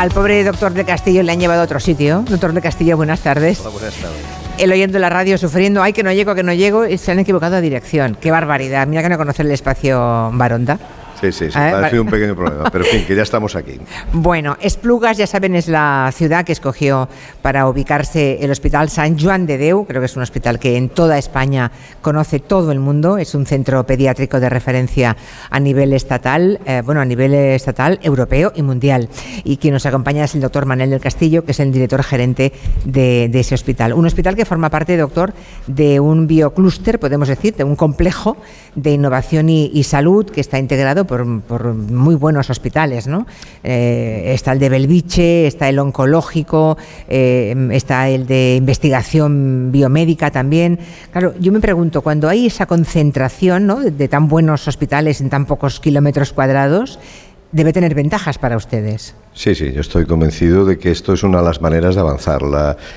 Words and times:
Al 0.00 0.08
pobre 0.08 0.42
doctor 0.44 0.72
de 0.72 0.86
Castillo 0.86 1.22
le 1.22 1.30
han 1.30 1.40
llevado 1.40 1.60
a 1.60 1.64
otro 1.64 1.78
sitio. 1.78 2.24
Doctor 2.26 2.54
de 2.54 2.62
Castillo, 2.62 2.96
buenas 2.96 3.20
tardes. 3.20 3.60
Hola, 3.60 3.68
buenas 3.68 3.94
tardes. 3.96 4.22
El 4.56 4.72
oyendo 4.72 4.98
la 4.98 5.10
radio 5.10 5.36
sufriendo, 5.36 5.82
ay, 5.82 5.92
que 5.92 6.02
no 6.02 6.10
llego, 6.10 6.34
que 6.34 6.42
no 6.42 6.54
llego, 6.54 6.86
y 6.86 6.96
se 6.96 7.12
han 7.12 7.18
equivocado 7.18 7.56
de 7.56 7.60
dirección. 7.60 8.16
Qué 8.18 8.30
barbaridad. 8.30 8.86
Mira 8.86 9.02
que 9.02 9.10
no 9.10 9.18
conocer 9.18 9.44
el 9.44 9.52
espacio 9.52 10.30
Baronda. 10.32 10.78
Sí, 11.20 11.32
sí, 11.32 11.50
sí, 11.50 11.52
Ah, 11.54 11.82
ha 11.84 11.90
sido 11.90 12.02
un 12.02 12.08
pequeño 12.08 12.34
problema, 12.34 12.70
pero 12.70 12.84
en 12.84 12.90
fin, 12.90 13.04
que 13.06 13.14
ya 13.14 13.22
estamos 13.22 13.56
aquí. 13.56 13.78
Bueno, 14.12 14.56
Esplugas, 14.60 15.16
ya 15.16 15.26
saben, 15.26 15.54
es 15.54 15.68
la 15.68 16.10
ciudad 16.14 16.44
que 16.44 16.52
escogió 16.52 17.08
para 17.42 17.68
ubicarse 17.68 18.38
el 18.42 18.50
Hospital 18.50 18.88
San 18.90 19.18
Juan 19.18 19.46
de 19.46 19.58
Deu. 19.58 19.86
Creo 19.86 20.00
que 20.00 20.06
es 20.06 20.16
un 20.16 20.22
hospital 20.22 20.58
que 20.58 20.76
en 20.76 20.88
toda 20.88 21.18
España 21.18 21.70
conoce 22.00 22.38
todo 22.40 22.72
el 22.72 22.80
mundo. 22.80 23.18
Es 23.18 23.34
un 23.34 23.46
centro 23.46 23.84
pediátrico 23.84 24.40
de 24.40 24.48
referencia 24.48 25.16
a 25.50 25.60
nivel 25.60 25.92
estatal, 25.92 26.60
eh, 26.64 26.82
bueno, 26.84 27.00
a 27.00 27.04
nivel 27.04 27.34
estatal, 27.34 27.98
europeo 28.02 28.52
y 28.54 28.62
mundial. 28.62 29.08
Y 29.44 29.56
quien 29.58 29.74
nos 29.74 29.86
acompaña 29.86 30.24
es 30.24 30.34
el 30.34 30.40
doctor 30.40 30.66
Manuel 30.66 30.90
del 30.90 31.00
Castillo, 31.00 31.44
que 31.44 31.52
es 31.52 31.60
el 31.60 31.72
director 31.72 32.02
gerente 32.02 32.52
de, 32.84 33.28
de 33.30 33.40
ese 33.40 33.54
hospital. 33.54 33.92
Un 33.92 34.06
hospital 34.06 34.36
que 34.36 34.44
forma 34.44 34.70
parte, 34.70 34.96
doctor, 34.96 35.32
de 35.66 36.00
un 36.00 36.26
bioclúster, 36.26 36.98
podemos 36.98 37.28
decir, 37.28 37.54
de 37.56 37.64
un 37.64 37.76
complejo 37.76 38.36
de 38.74 38.92
innovación 38.92 39.48
y, 39.48 39.70
y 39.72 39.84
salud 39.84 40.26
que 40.26 40.40
está 40.40 40.58
integrado 40.58 41.06
por, 41.10 41.74
muy 41.74 42.14
buenos 42.14 42.50
hospitales, 42.50 43.08
¿no? 43.08 43.26
Eh, 43.64 44.30
está 44.32 44.52
el 44.52 44.60
de 44.60 44.68
Belviche, 44.68 45.46
está 45.48 45.68
el 45.68 45.80
oncológico, 45.80 46.78
eh, 47.08 47.68
está 47.72 48.08
el 48.08 48.26
de 48.26 48.54
investigación 48.56 49.72
biomédica 49.72 50.30
también. 50.30 50.78
Claro, 51.10 51.34
yo 51.40 51.50
me 51.50 51.58
pregunto, 51.58 52.02
cuando 52.02 52.28
hay 52.28 52.46
esa 52.46 52.66
concentración 52.66 53.96
de 53.96 54.08
tan 54.08 54.28
buenos 54.28 54.68
hospitales 54.68 55.20
en 55.20 55.30
tan 55.30 55.46
pocos 55.46 55.80
kilómetros 55.80 56.32
cuadrados, 56.32 57.00
debe 57.52 57.72
tener 57.72 57.94
ventajas 57.94 58.38
para 58.38 58.56
ustedes. 58.56 59.14
Sí, 59.34 59.54
sí, 59.54 59.72
yo 59.72 59.80
estoy 59.80 60.06
convencido 60.06 60.64
de 60.64 60.78
que 60.78 60.90
esto 60.90 61.12
es 61.12 61.22
una 61.22 61.38
de 61.38 61.44
las 61.44 61.60
maneras 61.60 61.94
de 61.94 62.00
avanzar. 62.00 62.42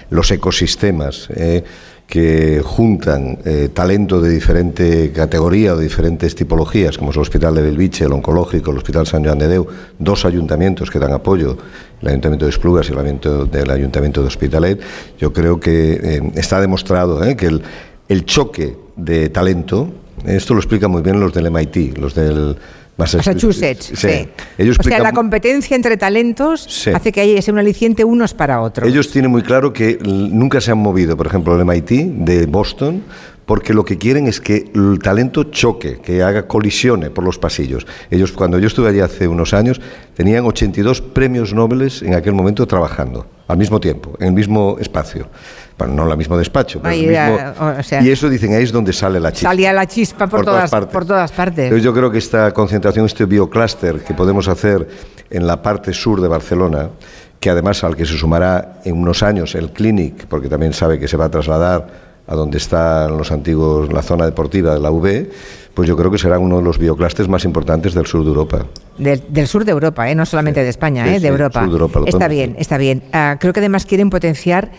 Los 0.10 0.32
ecosistemas 0.32 1.28
eh, 1.36 1.64
que 2.08 2.62
juntan 2.64 3.40
eh, 3.46 3.70
talento 3.74 4.22
de 4.22 4.30
diferente 4.30 5.12
categoría 5.12 5.74
o 5.74 5.78
de 5.78 5.84
diferentes 5.84 6.36
tipologías, 6.36 6.98
como 6.98 7.12
es 7.12 7.16
el 7.16 7.22
Hospital 7.22 7.56
de 7.56 7.62
Belviche, 7.64 8.06
el 8.06 8.14
Oncológico, 8.14 8.72
el 8.72 8.78
Hospital 8.78 9.08
San 9.08 9.24
Joan 9.24 9.40
de 9.40 9.48
Deu, 9.48 9.68
dos 10.00 10.26
ayuntamientos 10.26 10.92
que 10.92 11.00
dan 11.00 11.14
apoyo, 11.14 11.58
el 12.02 12.08
Ayuntamiento 12.10 12.46
de 12.46 12.52
Esplugas 12.52 12.90
y 12.90 12.92
el 12.92 13.00
Ayuntamiento, 13.00 13.46
del 13.46 13.72
Ayuntamiento 13.72 14.22
de 14.22 14.28
Hospitalet, 14.28 14.82
yo 15.18 15.34
creo 15.34 15.60
que 15.60 15.94
eh, 15.94 16.32
está 16.36 16.60
demostrado 16.60 17.20
que 17.36 17.46
el, 17.46 17.62
el 18.10 18.26
choque 18.26 18.76
de 18.96 19.30
talento, 19.30 19.90
esto 20.26 20.54
lo 20.54 20.60
explican 20.60 20.92
muy 20.92 21.02
bien 21.02 21.20
los 21.20 21.34
del 21.34 21.50
MIT, 21.50 21.98
los 21.98 22.14
del 22.14 22.58
Massachusetts, 22.98 23.92
sí. 23.96 24.28
Ellos 24.58 24.78
o 24.80 24.84
sea, 24.84 25.00
la 25.00 25.12
competencia 25.14 25.76
entre 25.76 25.98
talentos 25.98 26.66
Sí. 26.68 26.92
hace 26.92 27.12
que 27.12 27.22
haya 27.22 27.52
un 27.52 27.60
aliciente 27.60 28.04
unos 28.04 28.34
para 28.34 28.62
otros. 28.62 28.88
Ellos 28.88 29.10
tienen 29.12 29.32
muy 29.32 29.42
claro 29.42 29.74
que 29.74 29.98
nunca 30.04 30.62
se 30.62 30.72
han 30.72 30.78
movido, 30.78 31.18
por 31.18 31.28
ejemplo, 31.28 31.56
el 31.56 31.62
MIT 31.66 32.24
de 32.26 32.46
Boston, 32.46 33.04
porque 33.46 33.74
lo 33.74 33.84
que 33.84 33.98
quieren 33.98 34.28
es 34.28 34.40
que 34.40 34.72
el 34.74 35.00
talento 35.00 35.46
choque, 35.46 36.00
que 36.02 36.24
haga 36.24 36.48
colisione 36.48 37.10
por 37.10 37.24
los 37.24 37.38
pasillos. 37.38 37.86
Ellos, 38.10 38.32
cuando 38.32 38.58
yo 38.60 38.68
estuve 38.68 38.90
allí 38.90 39.02
hace 39.02 39.28
unos 39.28 39.54
años, 39.54 39.82
tenían 40.16 40.46
82 40.46 41.02
premios 41.02 41.54
Nobel 41.54 41.92
en 42.02 42.14
aquel 42.14 42.34
momento 42.34 42.66
trabajando, 42.68 43.26
al 43.48 43.58
mismo 43.58 43.80
tiempo, 43.80 44.16
en 44.20 44.28
el 44.28 44.34
mismo 44.34 44.78
espacio. 44.80 45.28
Bueno, 45.78 45.96
no 45.96 46.04
en 46.06 46.12
el 46.12 46.18
mismo 46.18 46.38
despacho, 46.38 46.80
pero 46.82 46.92
Ahí 46.94 47.02
el 47.06 47.10
mismo... 47.10 47.40
era, 47.40 47.76
o 47.80 47.84
sea, 47.84 48.02
y 48.02 48.10
eso 48.12 48.30
dicen, 48.30 48.54
ahí 48.54 48.64
es 48.64 48.72
donde 48.72 48.94
sale 48.94 49.20
la 49.20 49.32
chispa. 49.32 49.50
Salía 49.50 49.74
la 49.74 49.86
chispa 49.88 50.28
por, 50.28 50.46
todas, 50.46 50.70
por 50.70 51.06
todas 51.06 51.32
partes. 51.32 51.66
Entonces 51.66 51.84
yo 51.84 51.94
creo 51.94 52.12
que 52.12 52.20
esta 52.20 52.52
concentración, 52.52 53.06
este 53.06 53.26
bioclúster 53.26 54.00
que 54.04 54.14
podemos 54.14 54.48
hacer 54.48 54.88
en 55.30 55.48
la 55.48 55.62
parte 55.62 55.94
sur 55.94 56.22
de 56.22 56.28
Barcelona, 56.28 56.90
que 57.40 57.50
además 57.50 57.84
al 57.84 57.96
que 57.96 58.06
se 58.06 58.18
sumará 58.18 58.80
en 58.86 58.96
unos 58.96 59.24
años 59.24 59.56
el 59.56 59.72
Clinic, 59.72 60.28
porque 60.28 60.48
también 60.48 60.74
sabe 60.74 61.00
que 61.00 61.08
se 61.08 61.18
va 61.18 61.26
a 61.26 61.30
trasladar 61.30 62.14
a 62.26 62.36
donde 62.36 62.58
están 62.58 63.18
los 63.18 63.32
antiguos, 63.32 63.92
la 63.92 64.02
zona 64.02 64.26
deportiva 64.26 64.74
de 64.74 64.80
la 64.80 64.92
UB, 64.92 65.28
pues 65.74 65.90
yo 65.90 65.98
creo 65.98 66.10
que 66.12 66.18
será 66.18 66.40
uno 66.40 66.58
de 66.58 66.64
los 66.64 66.78
bioclústeres 66.78 67.28
más 67.28 67.44
importantes 67.44 67.94
del 67.94 68.06
sur 68.06 68.22
de 68.24 68.30
Europa. 68.30 68.66
Del, 68.98 69.24
del 69.28 69.48
sur 69.48 69.66
de 69.66 69.72
Europa, 69.72 70.10
¿eh? 70.10 70.16
no 70.16 70.26
solamente 70.26 70.64
de 70.64 70.70
España, 70.70 71.04
Sí, 71.04 71.10
¿eh? 71.10 71.16
sí, 71.16 71.22
de 71.24 71.28
Europa. 71.28 71.60
sur 71.62 71.70
de 71.70 71.74
Europa, 71.74 72.00
está 72.06 72.28
bien, 72.30 72.56
está 72.60 72.78
bien. 72.78 73.04
Ah, 73.12 73.38
creo 73.40 73.52
que 73.52 73.60
además 73.60 73.86
quieren 73.86 74.10
potenciar 74.10 74.72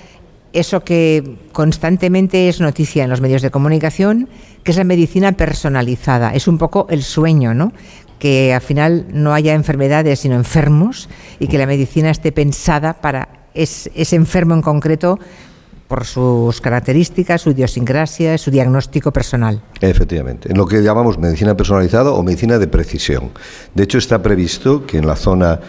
eso 0.55 0.85
que 0.85 1.37
constantemente 1.53 2.49
es 2.49 2.61
noticia 2.61 3.05
en 3.05 3.11
los 3.11 3.21
medios 3.21 3.43
de 3.43 3.51
comunicación, 3.51 4.29
que 4.63 4.71
es 4.71 4.77
la 4.79 4.85
medicina 4.85 5.33
personalizada. 5.33 6.35
Es 6.35 6.49
un 6.49 6.59
poco 6.59 6.87
el 6.91 7.03
sueño, 7.03 7.53
¿no? 7.55 7.73
Que 8.19 8.55
al 8.55 8.61
final 8.63 9.07
no 9.13 9.35
haya 9.35 9.53
enfermedades, 9.55 10.21
sino 10.21 10.37
enfermos, 10.37 11.09
y 11.39 11.49
que 11.49 11.59
la 11.59 11.67
medicina 11.67 12.11
esté 12.11 12.33
pensada 12.33 12.95
para 12.95 13.29
es- 13.53 13.91
ese 13.95 14.17
enfermo 14.17 14.55
en 14.55 14.63
concreto 14.63 15.19
por 15.89 16.05
sus 16.07 16.61
características, 16.63 17.43
su 17.43 17.51
idiosincrasia, 17.51 18.39
su 18.39 18.51
diagnóstico 18.51 19.13
personal. 19.13 19.61
Efectivamente, 19.81 20.51
en 20.51 20.57
lo 20.57 20.67
que 20.67 20.83
llamamos 20.83 21.19
medicina 21.19 21.55
personalizada 21.57 22.11
o 22.13 22.23
medicina 22.23 22.59
de 22.59 22.67
precisión. 22.67 23.31
De 23.75 23.85
hecho, 23.85 23.99
está 23.99 24.23
previsto 24.23 24.87
que 24.87 24.97
en 24.99 25.07
la 25.07 25.15
zona, 25.15 25.61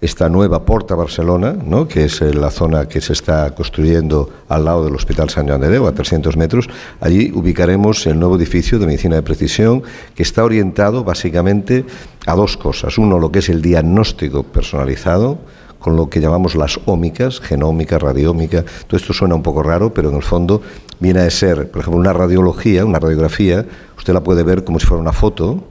esta 0.00 0.28
nueva 0.30 0.64
Porta 0.64 0.94
Barcelona, 0.94 1.54
¿no? 1.62 1.86
que 1.86 2.04
es 2.04 2.22
eh, 2.22 2.32
la 2.32 2.50
zona 2.50 2.88
que 2.88 3.00
se 3.00 3.12
está 3.12 3.54
construyendo 3.54 4.30
al 4.48 4.64
lado 4.64 4.84
del 4.84 4.94
Hospital 4.94 5.28
San 5.28 5.46
Joan 5.46 5.60
de 5.60 5.68
Déu, 5.68 5.86
a 5.86 5.92
300 5.92 6.36
metros, 6.36 6.68
allí 7.00 7.30
ubicaremos 7.34 8.06
el 8.06 8.18
nuevo 8.18 8.36
edificio 8.36 8.78
de 8.78 8.86
medicina 8.86 9.16
de 9.16 9.22
precisión 9.22 9.82
que 10.14 10.22
está 10.22 10.42
orientado 10.42 11.04
básicamente 11.04 11.84
a 12.26 12.34
dos 12.34 12.56
cosas. 12.56 12.96
Uno, 12.96 13.18
lo 13.18 13.30
que 13.30 13.40
es 13.40 13.50
el 13.50 13.60
diagnóstico 13.60 14.42
personalizado, 14.42 15.38
con 15.78 15.96
lo 15.96 16.08
que 16.08 16.20
llamamos 16.20 16.54
las 16.54 16.78
ómicas, 16.84 17.40
genómica, 17.40 17.98
radiómica. 17.98 18.64
Todo 18.86 18.96
esto 18.96 19.12
suena 19.12 19.34
un 19.34 19.42
poco 19.42 19.62
raro, 19.62 19.92
pero 19.92 20.10
en 20.10 20.16
el 20.16 20.22
fondo 20.22 20.62
viene 20.98 21.20
a 21.20 21.30
ser, 21.30 21.70
por 21.70 21.80
ejemplo, 21.80 21.98
una 21.98 22.12
radiología, 22.12 22.84
una 22.84 22.98
radiografía, 22.98 23.66
usted 23.96 24.12
la 24.12 24.22
puede 24.22 24.42
ver 24.42 24.62
como 24.62 24.78
si 24.78 24.86
fuera 24.86 25.00
una 25.00 25.12
foto, 25.12 25.64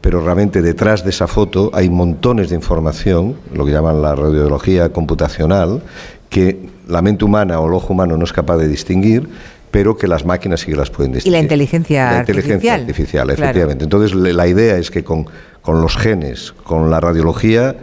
pero 0.00 0.22
realmente 0.24 0.62
detrás 0.62 1.04
de 1.04 1.10
esa 1.10 1.26
foto 1.26 1.70
hay 1.74 1.90
montones 1.90 2.48
de 2.50 2.54
información, 2.56 3.36
lo 3.54 3.64
que 3.64 3.72
llaman 3.72 4.00
la 4.02 4.14
radiología 4.14 4.90
computacional, 4.92 5.82
que 6.28 6.68
la 6.88 7.02
mente 7.02 7.24
humana 7.24 7.60
o 7.60 7.66
el 7.68 7.74
ojo 7.74 7.92
humano 7.92 8.16
no 8.16 8.24
es 8.24 8.32
capaz 8.32 8.56
de 8.56 8.68
distinguir, 8.68 9.28
pero 9.70 9.96
que 9.96 10.08
las 10.08 10.24
máquinas 10.24 10.60
sí 10.60 10.70
que 10.70 10.76
las 10.76 10.90
pueden 10.90 11.12
Y 11.12 11.14
distinguir. 11.16 11.38
la 11.38 11.42
inteligencia 11.42 12.12
La 12.12 12.20
inteligencia 12.20 12.74
artificial. 12.74 12.80
artificial, 12.80 13.26
Claro. 13.26 13.42
efectivamente. 13.42 13.84
Entonces, 13.84 14.14
la 14.14 14.46
idea 14.48 14.76
es 14.78 14.90
que 14.90 15.04
con, 15.04 15.26
con 15.62 15.80
los 15.80 15.96
genes, 15.96 16.52
con 16.64 16.90
la 16.90 16.98
radiología, 17.00 17.76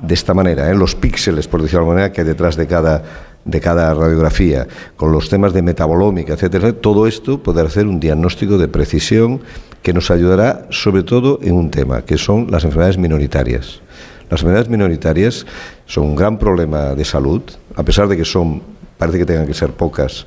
de 0.00 0.14
esta 0.14 0.32
manera, 0.34 0.70
¿eh? 0.70 0.74
los 0.74 0.94
píxeles, 0.94 1.48
por 1.48 1.60
decirlo 1.62 1.80
de 1.80 1.82
alguna 1.82 1.94
manera, 1.96 2.12
que 2.12 2.20
hay 2.22 2.26
detrás 2.26 2.56
de 2.56 2.66
cada, 2.66 3.02
de 3.44 3.60
cada 3.60 3.92
radiografía, 3.94 4.66
con 4.96 5.12
los 5.12 5.28
temas 5.28 5.52
de 5.52 5.62
metabolómica, 5.62 6.34
etcétera, 6.34 6.72
todo 6.72 7.06
esto 7.06 7.42
poder 7.42 7.66
hacer 7.66 7.86
un 7.86 8.00
diagnóstico 8.00 8.58
de 8.58 8.68
precisión 8.68 9.40
que 9.82 9.92
nos 9.92 10.10
ayudará 10.10 10.66
sobre 10.70 11.02
todo 11.02 11.38
en 11.42 11.54
un 11.54 11.70
tema, 11.70 12.02
que 12.02 12.16
son 12.16 12.50
las 12.50 12.64
enfermedades 12.64 12.98
minoritarias. 12.98 13.80
Las 14.30 14.40
enfermedades 14.40 14.70
minoritarias 14.70 15.44
son 15.86 16.04
un 16.04 16.16
gran 16.16 16.38
problema 16.38 16.94
de 16.94 17.04
salud, 17.04 17.42
a 17.76 17.82
pesar 17.82 18.08
de 18.08 18.16
que 18.16 18.24
son, 18.24 18.62
parece 18.96 19.18
que 19.18 19.26
tengan 19.26 19.46
que 19.46 19.54
ser 19.54 19.72
pocas, 19.72 20.26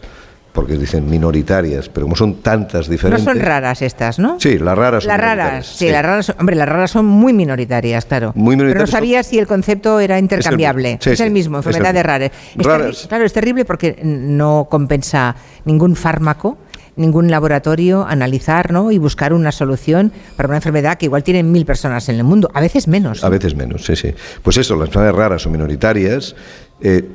porque 0.58 0.76
dicen 0.76 1.08
minoritarias, 1.08 1.88
pero 1.88 2.08
como 2.08 2.16
son 2.16 2.42
tantas 2.42 2.88
No 2.88 2.92
diferentes. 2.92 3.24
son 3.24 3.40
raras 3.40 3.84
estas, 3.84 4.18
¿no? 4.18 4.40
Sí, 4.40 4.58
las 4.58 4.76
raras 4.76 5.04
son 5.04 5.10
Las 5.10 5.20
raras, 5.20 5.36
minoritarias, 5.38 5.68
sí, 5.68 5.86
sí. 5.86 5.92
las 5.92 6.02
raras, 6.04 6.34
hombre, 6.40 6.56
las 6.56 6.68
raras 6.68 6.90
son 6.90 7.06
muy 7.06 7.32
minoritarias, 7.32 8.06
claro. 8.06 8.32
Muy 8.34 8.56
Pero 8.56 8.66
no 8.70 8.74
minoritarias 8.74 8.90
sabía 8.90 9.22
si 9.22 9.38
el 9.38 9.46
concepto 9.46 10.00
era 10.00 10.18
intercambiable. 10.18 10.98
es 11.00 11.06
el 11.08 11.16
sí, 11.18 11.30
mismo, 11.30 11.60
es 11.60 11.66
enfermedad 11.68 11.96
el 11.96 12.20
de 12.20 12.32
mismo. 12.56 12.72
raras. 12.72 12.82
Raras. 12.82 13.06
claro, 13.08 13.26
es 13.26 13.34
terrible 13.34 13.66
porque 13.66 14.00
no 14.02 14.66
compensa 14.68 15.36
ningún 15.66 15.96
fármaco, 15.96 16.58
ningún 16.96 17.30
laboratorio 17.30 18.08
analizar 18.08 18.72
¿no? 18.72 18.92
y 18.92 18.98
buscar 18.98 19.34
una 19.34 19.52
solución 19.52 20.12
para 20.38 20.48
una 20.48 20.56
enfermedad 20.58 20.98
que 20.98 21.06
igual 21.06 21.22
tienen 21.22 21.52
mil 21.52 21.68
personas 21.68 22.10
en 22.10 22.16
el 22.16 22.24
mundo, 22.24 22.50
a 22.56 22.62
veces 22.62 22.88
menos. 22.88 23.24
A 23.24 23.30
veces 23.30 23.54
menos, 23.54 23.86
sí, 23.86 23.96
sí. 23.96 24.12
Pues 24.42 24.58
eso, 24.58 24.76
las 24.76 24.88
enfermedades 24.88 25.16
raras 25.20 25.46
o 25.46 25.52
minoritarias, 25.52 26.36
eh, 26.82 27.08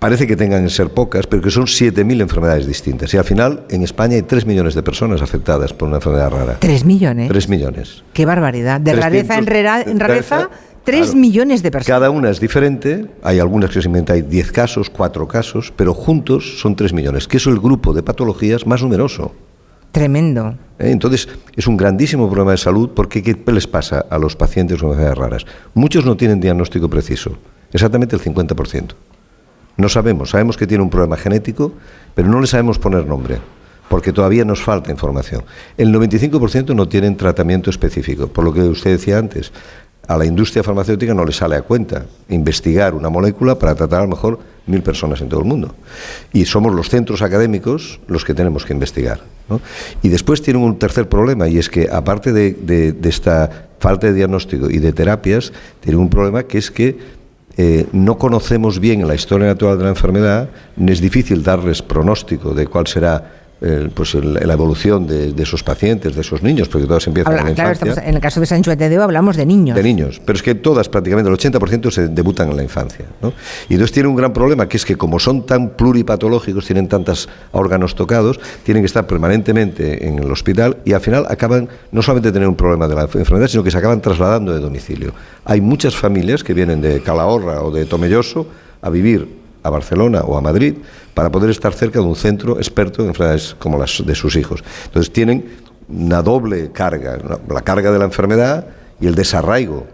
parece 0.00 0.26
que 0.26 0.34
tengan 0.34 0.64
que 0.64 0.70
ser 0.70 0.88
pocas, 0.88 1.26
pero 1.28 1.42
que 1.42 1.50
son 1.50 1.66
7.000 1.66 2.22
enfermedades 2.22 2.66
distintas. 2.66 3.14
Y 3.14 3.18
al 3.18 3.24
final, 3.24 3.64
en 3.68 3.84
España 3.84 4.16
hay 4.16 4.22
3 4.22 4.46
millones 4.46 4.74
de 4.74 4.82
personas 4.82 5.22
afectadas 5.22 5.72
por 5.72 5.86
una 5.86 5.98
enfermedad 5.98 6.30
rara. 6.30 6.56
Tres 6.58 6.84
millones. 6.84 7.28
3 7.28 7.48
millones. 7.48 8.02
Qué 8.12 8.26
barbaridad. 8.26 8.80
De 8.80 8.92
300 8.92 9.04
rareza 9.04 9.34
en, 9.34 9.40
en 9.90 10.00
rareza, 10.00 10.36
rareza, 10.36 10.50
tres 10.82 11.02
claro. 11.02 11.18
millones 11.18 11.62
de 11.62 11.70
personas. 11.70 11.98
Cada 11.98 12.10
una 12.10 12.30
es 12.30 12.40
diferente, 12.40 13.06
hay 13.22 13.38
algunas 13.38 13.70
que 13.70 13.82
simplemente 13.82 14.14
hay 14.14 14.22
10 14.22 14.50
casos, 14.52 14.90
4 14.90 15.28
casos, 15.28 15.72
pero 15.76 15.94
juntos 15.94 16.58
son 16.60 16.74
3 16.74 16.92
millones, 16.92 17.28
que 17.28 17.36
es 17.36 17.46
el 17.46 17.60
grupo 17.60 17.92
de 17.92 18.02
patologías 18.02 18.66
más 18.66 18.82
numeroso. 18.82 19.32
Tremendo. 19.92 20.56
¿eh? 20.78 20.90
Entonces, 20.90 21.28
es 21.56 21.66
un 21.66 21.76
grandísimo 21.76 22.26
problema 22.28 22.52
de 22.52 22.58
salud 22.58 22.90
porque 22.94 23.22
¿qué 23.22 23.36
les 23.52 23.66
pasa 23.66 24.06
a 24.08 24.18
los 24.18 24.34
pacientes 24.34 24.78
con 24.78 24.90
enfermedades 24.90 25.18
raras? 25.18 25.46
Muchos 25.74 26.06
no 26.06 26.16
tienen 26.16 26.40
diagnóstico 26.40 26.88
preciso, 26.88 27.36
exactamente 27.72 28.16
el 28.16 28.22
50%. 28.22 28.94
No 29.80 29.88
sabemos, 29.88 30.30
sabemos 30.30 30.58
que 30.58 30.66
tiene 30.66 30.84
un 30.84 30.90
problema 30.90 31.16
genético, 31.16 31.72
pero 32.14 32.28
no 32.28 32.38
le 32.38 32.46
sabemos 32.46 32.78
poner 32.78 33.06
nombre, 33.06 33.38
porque 33.88 34.12
todavía 34.12 34.44
nos 34.44 34.62
falta 34.62 34.90
información. 34.90 35.42
El 35.78 35.90
95% 35.94 36.74
no 36.74 36.86
tienen 36.86 37.16
tratamiento 37.16 37.70
específico, 37.70 38.28
por 38.28 38.44
lo 38.44 38.52
que 38.52 38.60
usted 38.60 38.90
decía 38.90 39.18
antes. 39.18 39.52
a 40.06 40.18
la 40.18 40.26
industria 40.26 40.64
farmacéutica 40.64 41.14
no 41.14 41.24
le 41.24 41.32
sale 41.32 41.54
a 41.54 41.62
cuenta 41.62 42.04
investigar 42.30 42.94
una 42.94 43.08
molécula 43.08 43.56
para 43.56 43.76
tratar 43.76 44.00
a 44.00 44.02
lo 44.02 44.08
mejor 44.08 44.40
mil 44.66 44.82
personas 44.82 45.20
en 45.20 45.28
todo 45.28 45.40
el 45.40 45.46
mundo. 45.46 45.74
Y 46.32 46.44
somos 46.46 46.74
los 46.74 46.88
centros 46.88 47.22
académicos 47.22 48.00
los 48.08 48.24
que 48.24 48.34
tenemos 48.34 48.64
que 48.64 48.72
investigar. 48.72 49.20
Y 50.02 50.08
después 50.08 50.42
tienen 50.42 50.62
un 50.62 50.78
tercer 50.78 51.08
problema, 51.08 51.48
y 51.48 51.58
es 51.58 51.70
que 51.70 51.88
aparte 51.90 52.32
de, 52.32 52.96
esta 53.04 53.68
falta 53.78 54.08
de 54.08 54.12
diagnóstico 54.12 54.68
y 54.68 54.78
de 54.78 54.92
terapias, 54.92 55.52
tienen 55.80 56.00
un 56.00 56.10
problema 56.10 56.42
que 56.42 56.58
es 56.58 56.70
que 56.70 57.19
eh, 57.62 57.86
no 57.92 58.16
conocemos 58.16 58.80
bien 58.80 59.06
la 59.06 59.14
historia 59.14 59.48
natural 59.48 59.76
de 59.76 59.84
la 59.84 59.90
enfermedad, 59.90 60.48
es 60.86 60.98
difícil 60.98 61.42
darles 61.42 61.82
pronóstico 61.82 62.54
de 62.54 62.66
cuál 62.66 62.86
será 62.86 63.39
pues 63.94 64.14
la 64.14 64.52
evolución 64.54 65.06
de, 65.06 65.34
esos 65.42 65.62
pacientes, 65.62 66.14
de 66.14 66.22
esos 66.22 66.42
niños, 66.42 66.68
porque 66.68 66.86
todas 66.86 67.06
empiezan 67.06 67.36
en 67.38 67.44
la 67.44 67.50
infancia. 67.50 68.02
en 68.06 68.14
el 68.14 68.20
caso 68.20 68.40
de 68.40 68.46
Juan 68.46 68.62
de 68.62 68.88
Deu 68.88 69.02
hablamos 69.02 69.36
de 69.36 69.44
niños. 69.44 69.76
De 69.76 69.82
niños, 69.82 70.20
pero 70.24 70.36
es 70.36 70.42
que 70.42 70.54
todas, 70.54 70.88
prácticamente 70.88 71.30
el 71.30 71.36
80% 71.36 71.90
se 71.90 72.08
debutan 72.08 72.50
en 72.50 72.56
la 72.56 72.62
infancia. 72.62 73.04
¿no? 73.20 73.34
Y 73.68 73.74
entonces 73.74 73.92
tiene 73.92 74.08
un 74.08 74.16
gran 74.16 74.32
problema, 74.32 74.66
que 74.66 74.78
es 74.78 74.84
que 74.84 74.96
como 74.96 75.18
son 75.18 75.44
tan 75.44 75.70
pluripatológicos, 75.70 76.64
tienen 76.64 76.88
tantos 76.88 77.28
órganos 77.52 77.94
tocados, 77.94 78.40
tienen 78.64 78.82
que 78.82 78.86
estar 78.86 79.06
permanentemente 79.06 80.06
en 80.06 80.18
el 80.18 80.30
hospital 80.30 80.78
y 80.84 80.94
al 80.94 81.00
final 81.00 81.26
acaban 81.28 81.68
no 81.92 82.00
solamente 82.00 82.32
tener 82.32 82.48
un 82.48 82.56
problema 82.56 82.88
de 82.88 82.94
la 82.94 83.02
enfermedad, 83.02 83.48
sino 83.48 83.62
que 83.62 83.70
se 83.70 83.78
acaban 83.78 84.00
trasladando 84.00 84.54
de 84.54 84.60
domicilio. 84.60 85.12
Hay 85.44 85.60
muchas 85.60 85.94
familias 85.94 86.42
que 86.42 86.54
vienen 86.54 86.80
de 86.80 87.02
Calahorra 87.02 87.62
o 87.62 87.70
de 87.70 87.84
Tomelloso 87.84 88.46
a 88.80 88.88
vivir 88.88 89.39
a 89.62 89.70
Barcelona 89.70 90.22
o 90.22 90.36
a 90.36 90.40
Madrid 90.40 90.74
para 91.14 91.30
poder 91.30 91.50
estar 91.50 91.72
cerca 91.72 92.00
de 92.00 92.06
un 92.06 92.16
centro 92.16 92.58
experto 92.58 93.02
en 93.02 93.08
enfermedades 93.08 93.56
como 93.58 93.78
las 93.78 94.02
de 94.04 94.14
sus 94.14 94.36
hijos. 94.36 94.62
Entonces 94.86 95.12
tienen 95.12 95.44
una 95.88 96.22
doble 96.22 96.70
carga, 96.72 97.18
la 97.48 97.62
carga 97.62 97.90
de 97.90 97.98
la 97.98 98.04
enfermedad 98.04 98.66
y 99.00 99.06
el 99.06 99.14
desarraigo. 99.14 99.86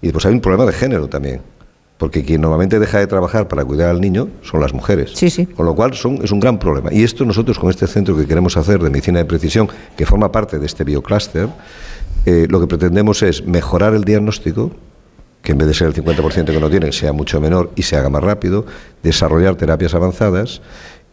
Y 0.00 0.06
después 0.06 0.26
hay 0.26 0.32
un 0.32 0.40
problema 0.40 0.66
de 0.66 0.72
género 0.72 1.08
también, 1.08 1.40
porque 1.98 2.24
quien 2.24 2.40
normalmente 2.40 2.78
deja 2.78 2.98
de 2.98 3.06
trabajar 3.06 3.48
para 3.48 3.64
cuidar 3.64 3.90
al 3.90 4.00
niño 4.00 4.28
son 4.42 4.60
las 4.60 4.72
mujeres. 4.72 5.12
Sí, 5.14 5.30
sí. 5.30 5.46
Con 5.46 5.66
lo 5.66 5.74
cual 5.74 5.94
son, 5.94 6.18
es 6.22 6.32
un 6.32 6.40
gran 6.40 6.58
problema. 6.58 6.92
Y 6.92 7.04
esto 7.04 7.24
nosotros 7.24 7.58
con 7.58 7.70
este 7.70 7.86
centro 7.86 8.16
que 8.16 8.26
queremos 8.26 8.56
hacer 8.56 8.82
de 8.82 8.90
medicina 8.90 9.18
de 9.18 9.24
precisión, 9.24 9.68
que 9.96 10.06
forma 10.06 10.32
parte 10.32 10.58
de 10.58 10.66
este 10.66 10.84
biocluster, 10.84 11.48
eh, 12.24 12.46
lo 12.48 12.60
que 12.60 12.66
pretendemos 12.66 13.22
es 13.22 13.44
mejorar 13.46 13.94
el 13.94 14.04
diagnóstico, 14.04 14.72
que 15.42 15.52
en 15.52 15.58
vez 15.58 15.68
de 15.68 15.74
ser 15.74 15.88
el 15.88 15.94
50% 15.94 16.46
que 16.46 16.60
no 16.60 16.70
tienen 16.70 16.92
sea 16.92 17.12
mucho 17.12 17.40
menor 17.40 17.72
y 17.76 17.82
se 17.82 17.96
haga 17.96 18.08
más 18.08 18.22
rápido, 18.22 18.64
desarrollar 19.02 19.56
terapias 19.56 19.94
avanzadas 19.94 20.62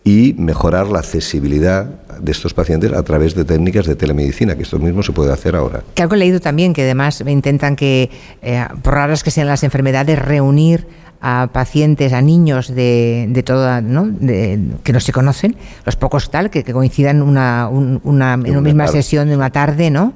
y 0.03 0.33
mejorar 0.37 0.87
la 0.87 0.99
accesibilidad 0.99 1.85
de 2.19 2.31
estos 2.31 2.53
pacientes 2.53 2.93
a 2.93 3.03
través 3.03 3.35
de 3.35 3.43
técnicas 3.43 3.85
de 3.85 3.95
telemedicina, 3.95 4.55
que 4.55 4.63
esto 4.63 4.79
mismo 4.79 5.03
se 5.03 5.11
puede 5.11 5.33
hacer 5.33 5.55
ahora. 5.55 5.83
Que 5.93 6.03
algo 6.03 6.15
he 6.15 6.19
leído 6.19 6.39
también, 6.39 6.73
que 6.73 6.83
además 6.83 7.21
intentan 7.25 7.75
que, 7.75 8.09
eh, 8.41 8.65
por 8.81 8.93
raras 8.93 9.23
que 9.23 9.31
sean 9.31 9.47
las 9.47 9.63
enfermedades, 9.63 10.17
reunir 10.17 10.87
a 11.21 11.49
pacientes, 11.51 12.13
a 12.13 12.21
niños 12.21 12.73
de, 12.73 13.27
de 13.29 13.43
toda, 13.43 13.81
¿no? 13.81 14.07
De, 14.07 14.57
que 14.83 14.93
no 14.93 15.01
se 15.01 15.11
conocen, 15.11 15.57
los 15.85 15.97
pocos 15.97 16.31
tal, 16.31 16.49
que, 16.49 16.63
coincidan 16.63 17.21
una, 17.21 17.67
una, 17.67 18.33
en 18.35 18.51
una 18.51 18.61
misma 18.61 18.87
sesión 18.87 19.27
de 19.27 19.35
una 19.35 19.49
tarde, 19.49 19.89
¿no? 19.89 20.13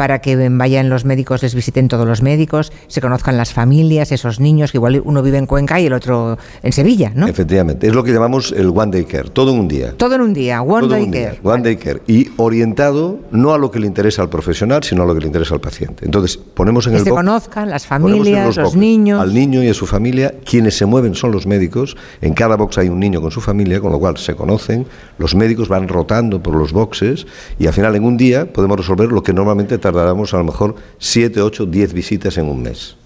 Para 0.00 0.20
que 0.20 0.48
vayan 0.48 0.88
los 0.88 1.04
médicos, 1.04 1.42
les 1.42 1.54
visiten 1.54 1.88
todos 1.88 2.08
los 2.08 2.22
médicos, 2.22 2.72
se 2.86 3.02
conozcan 3.02 3.36
las 3.36 3.52
familias, 3.52 4.12
esos 4.12 4.40
niños, 4.40 4.72
que 4.72 4.78
igual 4.78 5.02
uno 5.04 5.22
vive 5.22 5.36
en 5.36 5.44
Cuenca 5.44 5.78
y 5.78 5.84
el 5.84 5.92
otro 5.92 6.38
en 6.62 6.72
Sevilla, 6.72 7.12
¿no? 7.14 7.26
Efectivamente, 7.26 7.86
es 7.86 7.94
lo 7.94 8.02
que 8.02 8.10
llamamos 8.10 8.50
el 8.50 8.68
One 8.68 8.92
Day 8.92 9.04
Care, 9.04 9.28
todo 9.28 9.52
en 9.52 9.60
un 9.60 9.68
día. 9.68 9.92
Todo 9.98 10.14
en 10.14 10.22
un 10.22 10.32
día, 10.32 10.62
One 10.62 10.88
Day 10.88 11.10
Care. 11.10 11.40
one 11.42 11.62
Day 11.62 11.76
Care. 11.76 12.00
Y 12.06 12.30
orientado 12.38 13.18
no 13.30 13.52
a 13.52 13.58
lo 13.58 13.70
que 13.70 13.78
le 13.78 13.86
interesa 13.86 14.22
al 14.22 14.30
profesional, 14.30 14.82
sino 14.84 15.02
a 15.02 15.06
lo 15.06 15.12
que 15.12 15.20
le 15.20 15.26
interesa 15.26 15.52
al 15.52 15.60
paciente. 15.60 16.06
Entonces, 16.06 16.38
ponemos 16.38 16.86
en 16.86 16.94
que 16.94 16.98
el 17.00 17.04
se 17.04 17.10
conozcan 17.10 17.68
las 17.68 17.84
familias, 17.86 18.56
los 18.56 18.74
niños. 18.76 19.20
Al 19.20 19.34
niño 19.34 19.62
y 19.62 19.68
a 19.68 19.74
su 19.74 19.86
familia 19.86 20.32
quienes 20.46 20.78
se 20.78 20.86
mueven 20.86 21.14
son 21.14 21.30
los 21.30 21.46
médicos, 21.46 21.98
en 22.22 22.32
cada 22.32 22.56
box 22.56 22.78
hay 22.78 22.88
un 22.88 23.00
niño 23.00 23.20
con 23.20 23.32
su 23.32 23.42
familia, 23.42 23.82
con 23.82 23.92
lo 23.92 24.00
cual 24.00 24.16
se 24.16 24.34
conocen, 24.34 24.86
los 25.18 25.34
médicos 25.34 25.68
van 25.68 25.88
rotando 25.88 26.42
por 26.42 26.54
los 26.54 26.72
boxes 26.72 27.26
y 27.58 27.66
al 27.66 27.74
final 27.74 27.96
en 27.96 28.04
un 28.04 28.16
día 28.16 28.50
podemos 28.50 28.78
resolver 28.78 29.12
lo 29.12 29.22
que 29.22 29.34
normalmente 29.34 29.76
tardáramos 29.92 30.32
a 30.34 30.38
lo 30.38 30.44
mejor 30.44 30.74
7, 30.98 31.40
8, 31.40 31.66
10 31.66 31.92
visitas 31.92 32.38
en 32.38 32.46
un 32.46 32.62
mes. 32.62 32.96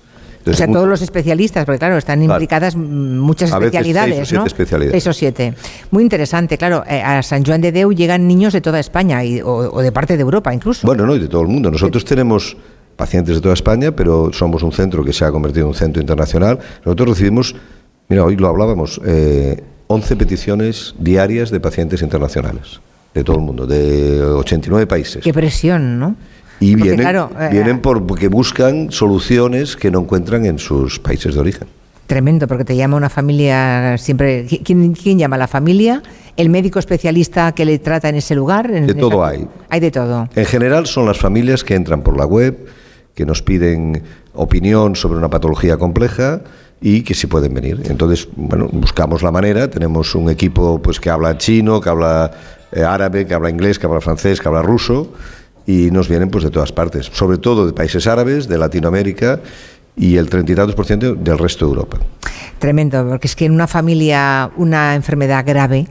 o 0.46 0.52
sea, 0.52 0.66
todos 0.66 0.88
los 0.88 1.02
especialistas, 1.02 1.64
porque 1.64 1.78
claro, 1.78 1.96
están 1.96 2.22
implicadas 2.22 2.76
muchas 2.76 3.50
especialidades, 3.50 4.16
seis 4.16 4.22
o 4.22 4.26
siete 4.26 4.46
especialidades. 4.46 5.02
Seis 5.02 5.06
o 5.06 5.12
siete. 5.18 5.54
Muy 5.90 6.02
interesante, 6.02 6.58
claro. 6.58 6.84
Eh, 6.88 7.00
a 7.00 7.22
San 7.22 7.44
Juan 7.44 7.60
de 7.60 7.72
Deu 7.72 7.92
llegan 7.92 8.28
niños 8.28 8.52
de 8.52 8.60
toda 8.60 8.78
España 8.78 9.24
y, 9.24 9.40
o, 9.42 9.80
de 9.80 9.92
parte 9.92 10.16
de 10.16 10.22
Europa 10.22 10.52
incluso. 10.52 10.86
Bueno, 10.86 11.06
no, 11.06 11.14
y 11.16 11.18
de 11.18 11.28
todo 11.28 11.42
el 11.42 11.48
mundo. 11.48 11.70
Nosotros 11.70 12.04
tenemos 12.04 12.56
pacientes 12.96 13.34
de 13.34 13.40
toda 13.40 13.54
España, 13.54 13.92
pero 13.92 14.32
somos 14.32 14.62
un 14.62 14.72
centro 14.72 15.04
que 15.04 15.12
se 15.12 15.24
ha 15.24 15.30
convertido 15.30 15.66
en 15.66 15.68
un 15.68 15.74
centro 15.74 16.00
internacional. 16.00 16.58
Nosotros 16.84 17.10
recibimos, 17.10 17.54
mira, 18.08 18.24
hoy 18.24 18.36
lo 18.36 18.48
hablábamos, 18.48 19.00
eh, 19.04 19.62
11 19.86 20.16
peticiones 20.16 20.94
diarias 20.98 21.50
de 21.50 21.60
pacientes 21.60 22.02
internacionales, 22.02 22.80
de 23.12 23.24
todo 23.24 23.36
el 23.36 23.42
mundo, 23.42 23.66
de 23.66 24.22
89 24.22 24.86
países. 24.86 25.22
Qué 25.22 25.32
presión, 25.32 25.98
¿no? 25.98 26.16
Y 26.60 26.74
vienen, 26.76 27.06
eh, 27.06 27.48
vienen 27.50 27.80
porque 27.80 28.28
buscan 28.28 28.90
soluciones 28.90 29.76
que 29.76 29.90
no 29.90 30.00
encuentran 30.00 30.46
en 30.46 30.58
sus 30.58 30.98
países 30.98 31.34
de 31.34 31.40
origen. 31.40 31.68
Tremendo, 32.06 32.46
porque 32.46 32.64
te 32.64 32.76
llama 32.76 32.96
una 32.96 33.08
familia 33.08 33.96
siempre. 33.96 34.46
¿Quién, 34.46 34.92
quién 34.92 35.18
llama? 35.18 35.38
¿La 35.38 35.48
familia? 35.48 36.02
¿El 36.36 36.50
médico 36.50 36.78
especialista 36.78 37.52
que 37.52 37.64
le 37.64 37.78
trata 37.78 38.10
en 38.10 38.16
ese 38.16 38.34
lugar? 38.34 38.70
de 38.70 38.94
todo 38.94 39.24
hay. 39.24 39.48
Hay 39.70 39.80
de 39.80 39.90
todo. 39.90 40.28
En 40.34 40.44
general 40.44 40.86
son 40.86 41.06
las 41.06 41.18
familias 41.18 41.64
que 41.64 41.74
entran 41.74 42.02
por 42.02 42.16
la 42.16 42.26
web, 42.26 42.66
que 43.14 43.24
nos 43.24 43.40
piden 43.40 44.02
opinión 44.34 44.96
sobre 44.96 45.16
una 45.16 45.30
patología 45.30 45.78
compleja 45.78 46.42
y 46.80 47.02
que 47.02 47.14
sí 47.14 47.26
pueden 47.26 47.54
venir. 47.54 47.80
Entonces, 47.86 48.28
bueno, 48.36 48.68
buscamos 48.70 49.22
la 49.22 49.30
manera, 49.30 49.70
tenemos 49.70 50.14
un 50.14 50.28
equipo 50.28 50.82
pues 50.82 51.00
que 51.00 51.08
habla 51.08 51.38
chino, 51.38 51.80
que 51.80 51.88
habla 51.88 52.30
eh, 52.72 52.82
árabe, 52.82 53.26
que 53.26 53.32
habla 53.32 53.48
inglés, 53.48 53.78
que 53.78 53.86
habla 53.86 54.02
francés, 54.02 54.40
que 54.40 54.48
habla 54.48 54.60
ruso 54.60 55.10
y 55.66 55.90
nos 55.90 56.08
vienen 56.08 56.30
pues 56.30 56.44
de 56.44 56.50
todas 56.50 56.72
partes, 56.72 57.06
sobre 57.12 57.38
todo 57.38 57.66
de 57.66 57.72
países 57.72 58.06
árabes, 58.06 58.48
de 58.48 58.58
Latinoamérica 58.58 59.40
y 59.96 60.16
el 60.16 60.28
32% 60.28 60.74
por 60.74 60.86
ciento 60.86 61.14
del 61.14 61.38
resto 61.38 61.66
de 61.66 61.70
Europa. 61.70 61.98
Tremendo, 62.58 63.06
porque 63.08 63.26
es 63.26 63.36
que 63.36 63.46
en 63.46 63.52
una 63.52 63.66
familia 63.66 64.50
una 64.56 64.94
enfermedad 64.94 65.44
grave 65.46 65.86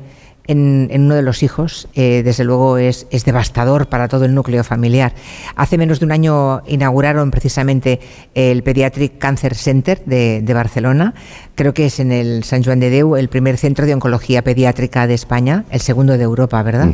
en, 0.47 0.89
uno 0.91 1.15
de 1.15 1.21
los 1.21 1.43
hijos, 1.43 1.87
eh, 1.93 2.21
desde 2.23 2.43
luego 2.43 2.77
es, 2.77 3.07
devastador 3.25 3.87
para 3.87 4.07
todo 4.07 4.25
el 4.25 4.35
núcleo 4.35 4.63
familiar. 4.63 5.13
Hace 5.55 5.77
menos 5.77 5.99
de 5.99 6.05
un 6.05 6.11
año 6.11 6.61
inauguraron 6.67 7.31
precisamente 7.31 7.99
el 8.33 8.63
Pediatric 8.63 9.17
Cancer 9.17 9.55
Center 9.55 10.03
de, 10.05 10.53
Barcelona. 10.53 11.13
Creo 11.55 11.74
que 11.74 11.86
es 11.86 12.00
en 12.00 12.12
el 12.12 12.43
San 12.43 12.63
Juan 12.63 12.79
de 12.79 12.89
Deu 12.89 13.15
el 13.15 13.29
primer 13.29 13.57
centro 13.57 13.86
de 13.86 13.93
oncología 13.93 14.43
pediátrica 14.43 15.07
de 15.07 15.13
España, 15.13 15.65
el 15.71 15.81
segundo 15.81 16.17
de 16.17 16.24
Europa, 16.24 16.62
¿verdad? 16.62 16.89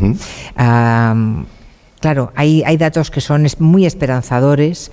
Claro, 1.99 2.31
hay, 2.35 2.63
hay 2.65 2.77
datos 2.77 3.11
que 3.11 3.21
son 3.21 3.47
muy 3.59 3.85
esperanzadores. 3.85 4.91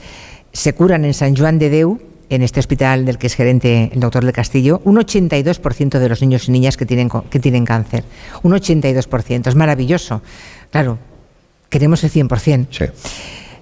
Se 0.52 0.75
curan 0.75 1.04
en 1.04 1.14
San 1.14 1.36
Juan 1.36 1.58
de 1.58 1.70
Deu 1.70 2.00
en 2.28 2.42
este 2.42 2.60
hospital 2.60 3.04
del 3.04 3.18
que 3.18 3.28
es 3.28 3.34
gerente 3.34 3.90
el 3.92 4.00
doctor 4.00 4.25
del 4.25 4.32
Castillo, 4.32 4.80
un 4.84 4.96
82% 4.96 5.98
de 5.98 6.08
los 6.08 6.20
niños 6.20 6.48
y 6.48 6.52
niñas 6.52 6.76
que 6.76 6.86
tienen, 6.86 7.08
que 7.30 7.38
tienen 7.38 7.64
cáncer. 7.64 8.04
Un 8.42 8.52
82%. 8.52 9.46
Es 9.46 9.54
maravilloso. 9.54 10.22
Claro, 10.70 10.98
queremos 11.68 12.02
el 12.04 12.10
100%. 12.10 12.66
Sí. 12.70 12.84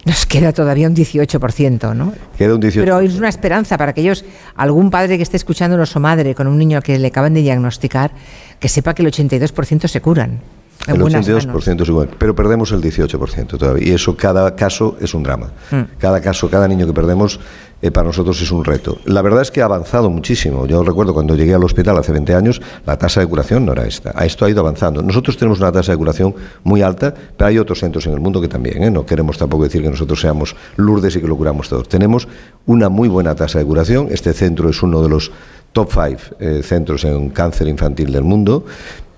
Nos 0.06 0.26
queda 0.26 0.52
todavía 0.52 0.86
un 0.86 0.94
18%, 0.94 1.94
¿no? 1.94 2.12
Queda 2.36 2.54
un 2.54 2.60
18%. 2.60 2.80
Pero 2.80 3.00
es 3.00 3.14
una 3.14 3.28
esperanza 3.28 3.78
para 3.78 3.92
aquellos, 3.92 4.24
algún 4.54 4.90
padre 4.90 5.16
que 5.16 5.22
esté 5.22 5.38
escuchándonos 5.38 5.96
o 5.96 6.00
madre 6.00 6.34
con 6.34 6.46
un 6.46 6.58
niño 6.58 6.82
que 6.82 6.98
le 6.98 7.08
acaban 7.08 7.32
de 7.32 7.40
diagnosticar, 7.40 8.12
que 8.60 8.68
sepa 8.68 8.94
que 8.94 9.02
el 9.02 9.10
82% 9.10 9.88
se 9.88 10.00
curan. 10.02 10.40
El 10.86 11.00
82% 11.00 11.82
es 11.82 11.88
igual, 11.88 12.10
pero 12.18 12.34
perdemos 12.34 12.72
el 12.72 12.82
18% 12.82 13.58
todavía. 13.58 13.88
Y 13.88 13.92
eso, 13.92 14.16
cada 14.16 14.54
caso 14.54 14.96
es 15.00 15.14
un 15.14 15.22
drama. 15.22 15.50
Mm. 15.70 15.98
Cada 15.98 16.20
caso, 16.20 16.50
cada 16.50 16.68
niño 16.68 16.86
que 16.86 16.92
perdemos, 16.92 17.40
eh, 17.84 17.90
para 17.90 18.06
nosotros 18.06 18.40
es 18.40 18.50
un 18.50 18.64
reto. 18.64 18.98
La 19.04 19.20
verdad 19.20 19.42
es 19.42 19.50
que 19.50 19.60
ha 19.60 19.66
avanzado 19.66 20.08
muchísimo. 20.08 20.66
Yo 20.66 20.82
recuerdo 20.82 21.12
cuando 21.12 21.34
llegué 21.34 21.54
al 21.54 21.64
hospital 21.64 21.98
hace 21.98 22.12
20 22.12 22.34
años, 22.34 22.62
la 22.86 22.96
tasa 22.96 23.20
de 23.20 23.26
curación 23.26 23.66
no 23.66 23.72
era 23.72 23.86
esta. 23.86 24.12
A 24.14 24.24
esto 24.24 24.44
ha 24.44 24.50
ido 24.50 24.60
avanzando. 24.60 25.02
Nosotros 25.02 25.36
tenemos 25.36 25.58
una 25.60 25.70
tasa 25.70 25.92
de 25.92 25.98
curación 25.98 26.34
muy 26.62 26.82
alta, 26.82 27.12
pero 27.36 27.48
hay 27.48 27.58
otros 27.58 27.80
centros 27.80 28.06
en 28.06 28.14
el 28.14 28.20
mundo 28.20 28.40
que 28.40 28.48
también. 28.48 28.82
¿eh? 28.82 28.90
No 28.90 29.04
queremos 29.04 29.36
tampoco 29.36 29.64
decir 29.64 29.82
que 29.82 29.90
nosotros 29.90 30.20
seamos 30.20 30.56
Lourdes 30.76 31.16
y 31.16 31.20
que 31.20 31.26
lo 31.26 31.36
curamos 31.36 31.68
todos. 31.68 31.88
Tenemos 31.88 32.26
una 32.64 32.88
muy 32.88 33.08
buena 33.08 33.34
tasa 33.34 33.58
de 33.58 33.66
curación. 33.66 34.08
Este 34.10 34.32
centro 34.32 34.70
es 34.70 34.82
uno 34.82 35.02
de 35.02 35.08
los 35.10 35.30
top 35.74 35.90
five 35.90 36.18
eh, 36.38 36.62
centros 36.62 37.04
en 37.04 37.30
cáncer 37.30 37.68
infantil 37.68 38.12
del 38.12 38.22
mundo 38.22 38.64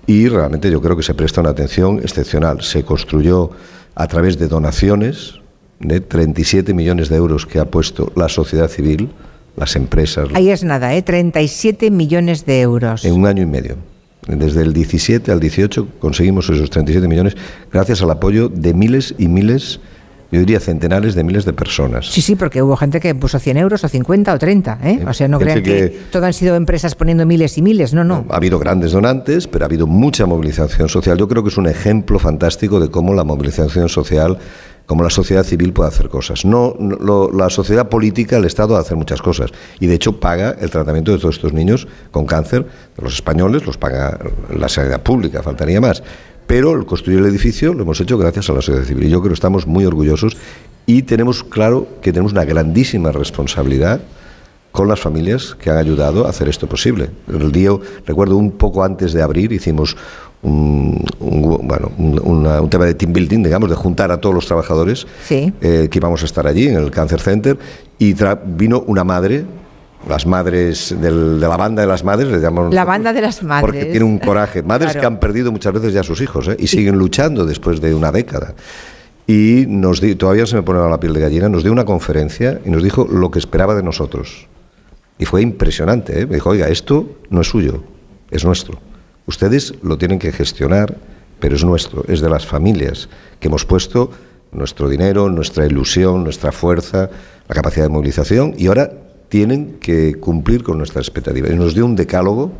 y 0.07 0.29
realmente 0.29 0.71
yo 0.71 0.81
creo 0.81 0.95
que 0.95 1.03
se 1.03 1.13
presta 1.13 1.41
una 1.41 1.51
atención 1.51 1.99
excepcional. 1.99 2.61
Se 2.61 2.83
construyó 2.83 3.51
a 3.93 4.07
través 4.07 4.39
de 4.39 4.47
donaciones 4.47 5.35
de 5.79 5.99
37 5.99 6.73
millones 6.73 7.09
de 7.09 7.17
euros 7.17 7.45
que 7.45 7.59
ha 7.59 7.65
puesto 7.65 8.11
la 8.15 8.29
sociedad 8.29 8.69
civil, 8.69 9.09
las 9.57 9.75
empresas. 9.75 10.29
Ahí 10.33 10.49
es 10.49 10.63
nada, 10.63 10.95
¿eh? 10.95 11.01
37 11.01 11.91
millones 11.91 12.45
de 12.45 12.61
euros. 12.61 13.03
En 13.05 13.13
un 13.13 13.27
año 13.27 13.43
y 13.43 13.45
medio. 13.45 13.75
Desde 14.27 14.61
el 14.61 14.73
17 14.73 15.31
al 15.31 15.39
18 15.39 15.87
conseguimos 15.99 16.49
esos 16.49 16.69
37 16.69 17.07
millones 17.07 17.35
gracias 17.71 18.01
al 18.01 18.11
apoyo 18.11 18.49
de 18.49 18.73
miles 18.73 19.15
y 19.17 19.27
miles 19.27 19.79
yo 20.31 20.39
diría 20.39 20.59
centenares 20.59 21.15
de 21.15 21.23
miles 21.23 21.45
de 21.45 21.53
personas. 21.53 22.07
Sí, 22.07 22.21
sí, 22.21 22.35
porque 22.35 22.61
hubo 22.61 22.75
gente 22.75 22.99
que 22.99 23.15
puso 23.15 23.39
100 23.39 23.57
euros 23.57 23.83
o 23.83 23.87
50 23.87 24.33
o 24.33 24.37
30. 24.39 24.79
¿eh? 24.83 25.05
O 25.07 25.13
sea, 25.13 25.27
no 25.27 25.39
crean 25.39 25.63
que, 25.63 25.71
que, 25.71 25.99
todo 26.11 26.25
han 26.25 26.33
sido 26.33 26.55
empresas 26.55 26.95
poniendo 26.95 27.25
miles 27.25 27.57
y 27.57 27.61
miles, 27.61 27.93
no, 27.93 28.03
no. 28.03 28.25
Ha 28.29 28.35
habido 28.35 28.59
grandes 28.59 28.91
donantes, 28.91 29.47
pero 29.47 29.65
ha 29.65 29.67
habido 29.67 29.87
mucha 29.87 30.25
movilización 30.25 30.89
social. 30.89 31.17
Yo 31.17 31.27
creo 31.27 31.43
que 31.43 31.49
es 31.49 31.57
un 31.57 31.67
ejemplo 31.67 32.19
fantástico 32.19 32.79
de 32.79 32.89
cómo 32.89 33.13
la 33.13 33.23
movilización 33.23 33.89
social 33.89 34.37
como 34.87 35.03
la 35.03 35.09
sociedad 35.09 35.43
civil 35.43 35.73
puede 35.73 35.89
hacer 35.89 36.07
cosas. 36.07 36.45
No, 36.45 36.75
la 37.33 37.49
sociedad 37.49 37.89
política, 37.89 38.37
el 38.37 38.45
Estado, 38.45 38.77
hace 38.77 38.95
muchas 38.95 39.21
cosas. 39.21 39.51
Y 39.81 39.87
de 39.87 39.95
hecho 39.95 40.19
paga 40.19 40.55
el 40.59 40.71
tratamiento 40.71 41.11
de 41.11 41.19
todos 41.19 41.35
estos 41.35 41.53
niños 41.53 41.87
con 42.09 42.25
cáncer. 42.25 42.65
Los 42.97 43.15
españoles 43.15 43.65
los 43.65 43.77
paga 43.77 44.17
la 44.49 44.69
sanidad 44.69 45.03
pública, 45.03 45.43
faltaría 45.43 45.81
más. 45.81 46.01
Pero 46.47 46.73
el 46.73 46.85
construir 46.85 47.19
el 47.19 47.25
edificio 47.25 47.73
lo 47.73 47.83
hemos 47.83 47.99
hecho 47.99 48.17
gracias 48.17 48.49
a 48.49 48.53
la 48.53 48.61
sociedad 48.61 48.85
civil. 48.85 49.03
Y 49.05 49.09
yo 49.09 49.19
creo 49.19 49.31
que 49.31 49.35
estamos 49.35 49.67
muy 49.67 49.85
orgullosos 49.85 50.37
y 50.85 51.03
tenemos 51.03 51.43
claro 51.43 51.87
que 52.01 52.13
tenemos 52.13 52.31
una 52.31 52.45
grandísima 52.45 53.11
responsabilidad 53.11 54.01
con 54.71 54.87
las 54.87 54.99
familias 54.99 55.55
que 55.59 55.69
han 55.69 55.77
ayudado 55.77 56.25
a 56.25 56.29
hacer 56.29 56.47
esto 56.47 56.67
posible. 56.67 57.09
El 57.27 57.51
día, 57.51 57.71
recuerdo 58.05 58.37
un 58.37 58.51
poco 58.51 58.83
antes 58.83 59.11
de 59.11 59.21
abrir, 59.21 59.51
hicimos 59.51 59.97
un, 60.43 61.03
bueno, 61.19 61.91
un, 61.97 62.69
tema 62.69 62.85
de 62.85 62.93
team 62.93 63.11
building, 63.11 63.43
digamos, 63.43 63.69
de 63.69 63.75
juntar 63.75 64.11
a 64.11 64.21
todos 64.21 64.35
los 64.35 64.45
trabajadores 64.45 65.07
eh, 65.29 65.87
que 65.89 65.97
íbamos 65.97 66.21
a 66.21 66.25
estar 66.25 66.47
allí 66.47 66.67
en 66.67 66.75
el 66.75 66.91
Cancer 66.91 67.19
Center 67.19 67.57
y 67.97 68.15
vino 68.45 68.83
una 68.87 69.03
madre 69.03 69.45
las 70.07 70.25
madres 70.25 70.95
de 70.99 71.11
la 71.11 71.57
banda 71.57 71.81
de 71.81 71.87
las 71.87 72.03
madres, 72.03 72.29
le 72.29 72.39
llamamos. 72.39 72.73
La 72.73 72.85
banda 72.85 73.13
de 73.13 73.21
las 73.21 73.41
madres. 73.43 73.61
Porque 73.61 73.85
tiene 73.85 74.05
un 74.05 74.19
coraje. 74.19 74.61
Madres 74.63 74.95
que 74.95 75.05
han 75.05 75.19
perdido 75.19 75.51
muchas 75.51 75.73
veces 75.73 75.93
ya 75.93 76.01
a 76.01 76.03
sus 76.03 76.21
hijos 76.21 76.47
¿eh? 76.47 76.55
y 76.59 76.67
siguen 76.67 76.97
luchando 76.97 77.45
después 77.45 77.81
de 77.81 77.93
una 77.93 78.11
década. 78.11 78.53
Y 79.25 79.65
nos 79.67 79.99
di, 79.99 80.15
todavía 80.15 80.45
se 80.45 80.55
me 80.55 80.61
pone 80.61 80.79
la 80.79 80.99
piel 80.99 81.13
de 81.13 81.19
gallina, 81.19 81.49
nos 81.49 81.63
dio 81.63 81.71
una 81.71 81.83
conferencia 81.83 82.61
y 82.63 82.69
nos 82.69 82.83
dijo 82.83 83.05
lo 83.05 83.31
que 83.31 83.39
esperaba 83.39 83.75
de 83.75 83.83
nosotros. 83.83 84.47
Y 85.19 85.25
fue 85.25 85.41
impresionante. 85.41 86.21
¿eh? 86.21 86.27
Me 86.27 86.35
dijo, 86.35 86.49
oiga, 86.49 86.69
esto 86.69 87.17
no 87.29 87.41
es 87.41 87.47
suyo, 87.47 87.83
es 88.31 88.45
nuestro. 88.45 88.79
Ustedes 89.25 89.73
lo 89.81 89.97
tienen 89.97 90.19
que 90.19 90.31
gestionar, 90.31 90.95
pero 91.39 91.55
es 91.55 91.65
nuestro, 91.65 92.05
es 92.07 92.21
de 92.21 92.29
las 92.29 92.45
familias 92.45 93.09
que 93.39 93.49
hemos 93.49 93.65
puesto 93.65 94.11
nuestro 94.51 94.87
dinero, 94.87 95.29
nuestra 95.29 95.65
ilusión, 95.65 96.23
nuestra 96.23 96.53
fuerza, 96.53 97.09
la 97.49 97.55
capacidad 97.55 97.85
de 97.85 97.89
movilización 97.89 98.55
y 98.57 98.67
ahora 98.67 98.91
tienen 99.29 99.77
que 99.79 100.15
cumplir 100.15 100.63
con 100.63 100.77
nuestras 100.77 101.07
expectativas. 101.07 101.51
Y 101.51 101.55
nos 101.55 101.75
dio 101.75 101.85
un 101.85 101.95
decálogo 101.95 102.51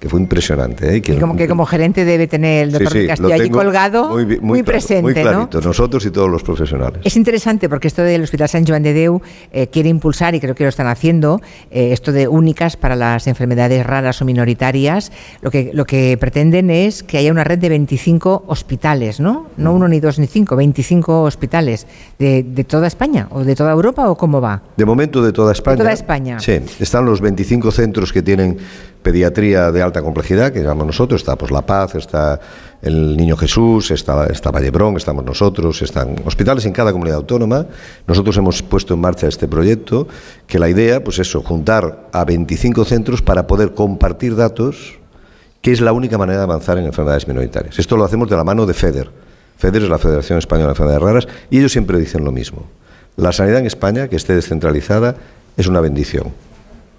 que 0.00 0.08
fue 0.08 0.18
impresionante. 0.18 0.96
¿eh? 0.96 1.02
Que, 1.02 1.12
y 1.12 1.18
como 1.18 1.36
que 1.36 1.46
como 1.46 1.66
gerente 1.66 2.06
debe 2.06 2.26
tener 2.26 2.64
el 2.64 2.72
doctor 2.72 3.06
Castillo 3.06 3.34
allí 3.34 3.50
colgado, 3.50 4.16
muy, 4.40 4.62
presente. 4.62 5.02
Muy 5.02 5.12
clarito, 5.12 5.60
nosotros 5.60 6.06
y 6.06 6.10
todos 6.10 6.30
los 6.30 6.42
profesionales. 6.42 7.02
Es 7.04 7.16
interesante 7.16 7.68
porque 7.68 7.88
esto 7.88 8.02
del 8.02 8.22
Hospital 8.22 8.48
San 8.48 8.66
Joan 8.66 8.82
de 8.82 8.94
Deu 8.94 9.20
eh, 9.52 9.66
quiere 9.66 9.90
impulsar, 9.90 10.34
y 10.34 10.40
creo 10.40 10.54
que 10.54 10.64
lo 10.64 10.70
están 10.70 10.86
haciendo, 10.86 11.42
eh, 11.70 11.92
esto 11.92 12.12
de 12.12 12.28
únicas 12.28 12.78
para 12.78 12.96
las 12.96 13.26
enfermedades 13.26 13.84
raras 13.84 14.22
o 14.22 14.24
minoritarias. 14.24 15.12
Lo 15.42 15.50
que, 15.50 15.70
lo 15.74 15.84
que 15.84 16.16
pretenden 16.18 16.70
es 16.70 17.02
que 17.02 17.18
haya 17.18 17.30
una 17.30 17.44
red 17.44 17.58
de 17.58 17.68
25 17.68 18.44
hospitales, 18.46 19.20
¿no? 19.20 19.48
No 19.58 19.72
mm. 19.72 19.76
uno, 19.76 19.88
ni 19.88 20.00
dos, 20.00 20.18
ni 20.18 20.26
cinco, 20.26 20.56
25 20.56 21.24
hospitales 21.24 21.86
de, 22.18 22.42
de 22.42 22.64
toda 22.64 22.86
España 22.86 23.28
o 23.30 23.44
de 23.44 23.54
toda 23.54 23.72
Europa 23.72 24.08
o 24.08 24.16
cómo 24.16 24.40
va. 24.40 24.62
De 24.78 24.86
momento 24.86 25.22
de 25.22 25.32
toda 25.32 25.52
España. 25.52 25.76
De 25.76 25.82
toda 25.82 25.92
España. 25.92 26.40
Sí, 26.40 26.58
están 26.78 27.04
los 27.04 27.20
25 27.20 27.70
centros 27.70 28.14
que 28.14 28.22
tienen 28.22 28.56
pediatría 29.02 29.72
de 29.72 29.82
alta 29.82 30.02
complejidad, 30.02 30.52
que 30.52 30.60
llamamos 30.60 30.86
nosotros, 30.86 31.20
está 31.20 31.36
pues 31.36 31.50
La 31.50 31.62
Paz, 31.62 31.94
está 31.94 32.40
el 32.82 33.16
Niño 33.16 33.36
Jesús, 33.36 33.90
está, 33.90 34.26
está 34.26 34.50
Vallebrón, 34.50 34.96
estamos 34.96 35.24
nosotros, 35.24 35.82
están 35.82 36.16
hospitales 36.24 36.64
en 36.66 36.72
cada 36.72 36.92
comunidad 36.92 37.18
autónoma. 37.18 37.66
Nosotros 38.06 38.36
hemos 38.36 38.62
puesto 38.62 38.94
en 38.94 39.00
marcha 39.00 39.26
este 39.26 39.48
proyecto, 39.48 40.08
que 40.46 40.58
la 40.58 40.68
idea, 40.68 41.02
pues 41.02 41.18
eso, 41.18 41.42
juntar 41.42 42.08
a 42.12 42.24
25 42.24 42.84
centros 42.84 43.22
para 43.22 43.46
poder 43.46 43.74
compartir 43.74 44.36
datos, 44.36 44.98
que 45.60 45.72
es 45.72 45.80
la 45.80 45.92
única 45.92 46.16
manera 46.16 46.38
de 46.38 46.44
avanzar 46.44 46.78
en 46.78 46.86
enfermedades 46.86 47.28
minoritarias. 47.28 47.78
Esto 47.78 47.96
lo 47.96 48.04
hacemos 48.04 48.28
de 48.30 48.36
la 48.36 48.44
mano 48.44 48.66
de 48.66 48.74
FEDER. 48.74 49.10
FEDER 49.58 49.82
es 49.82 49.88
la 49.90 49.98
Federación 49.98 50.38
Española 50.38 50.68
de 50.68 50.72
Enfermedades 50.72 51.02
Raras, 51.02 51.28
y 51.50 51.58
ellos 51.58 51.72
siempre 51.72 51.98
dicen 51.98 52.24
lo 52.24 52.32
mismo. 52.32 52.66
La 53.16 53.32
sanidad 53.32 53.58
en 53.58 53.66
España, 53.66 54.08
que 54.08 54.16
esté 54.16 54.34
descentralizada, 54.34 55.16
es 55.58 55.66
una 55.66 55.80
bendición, 55.80 56.32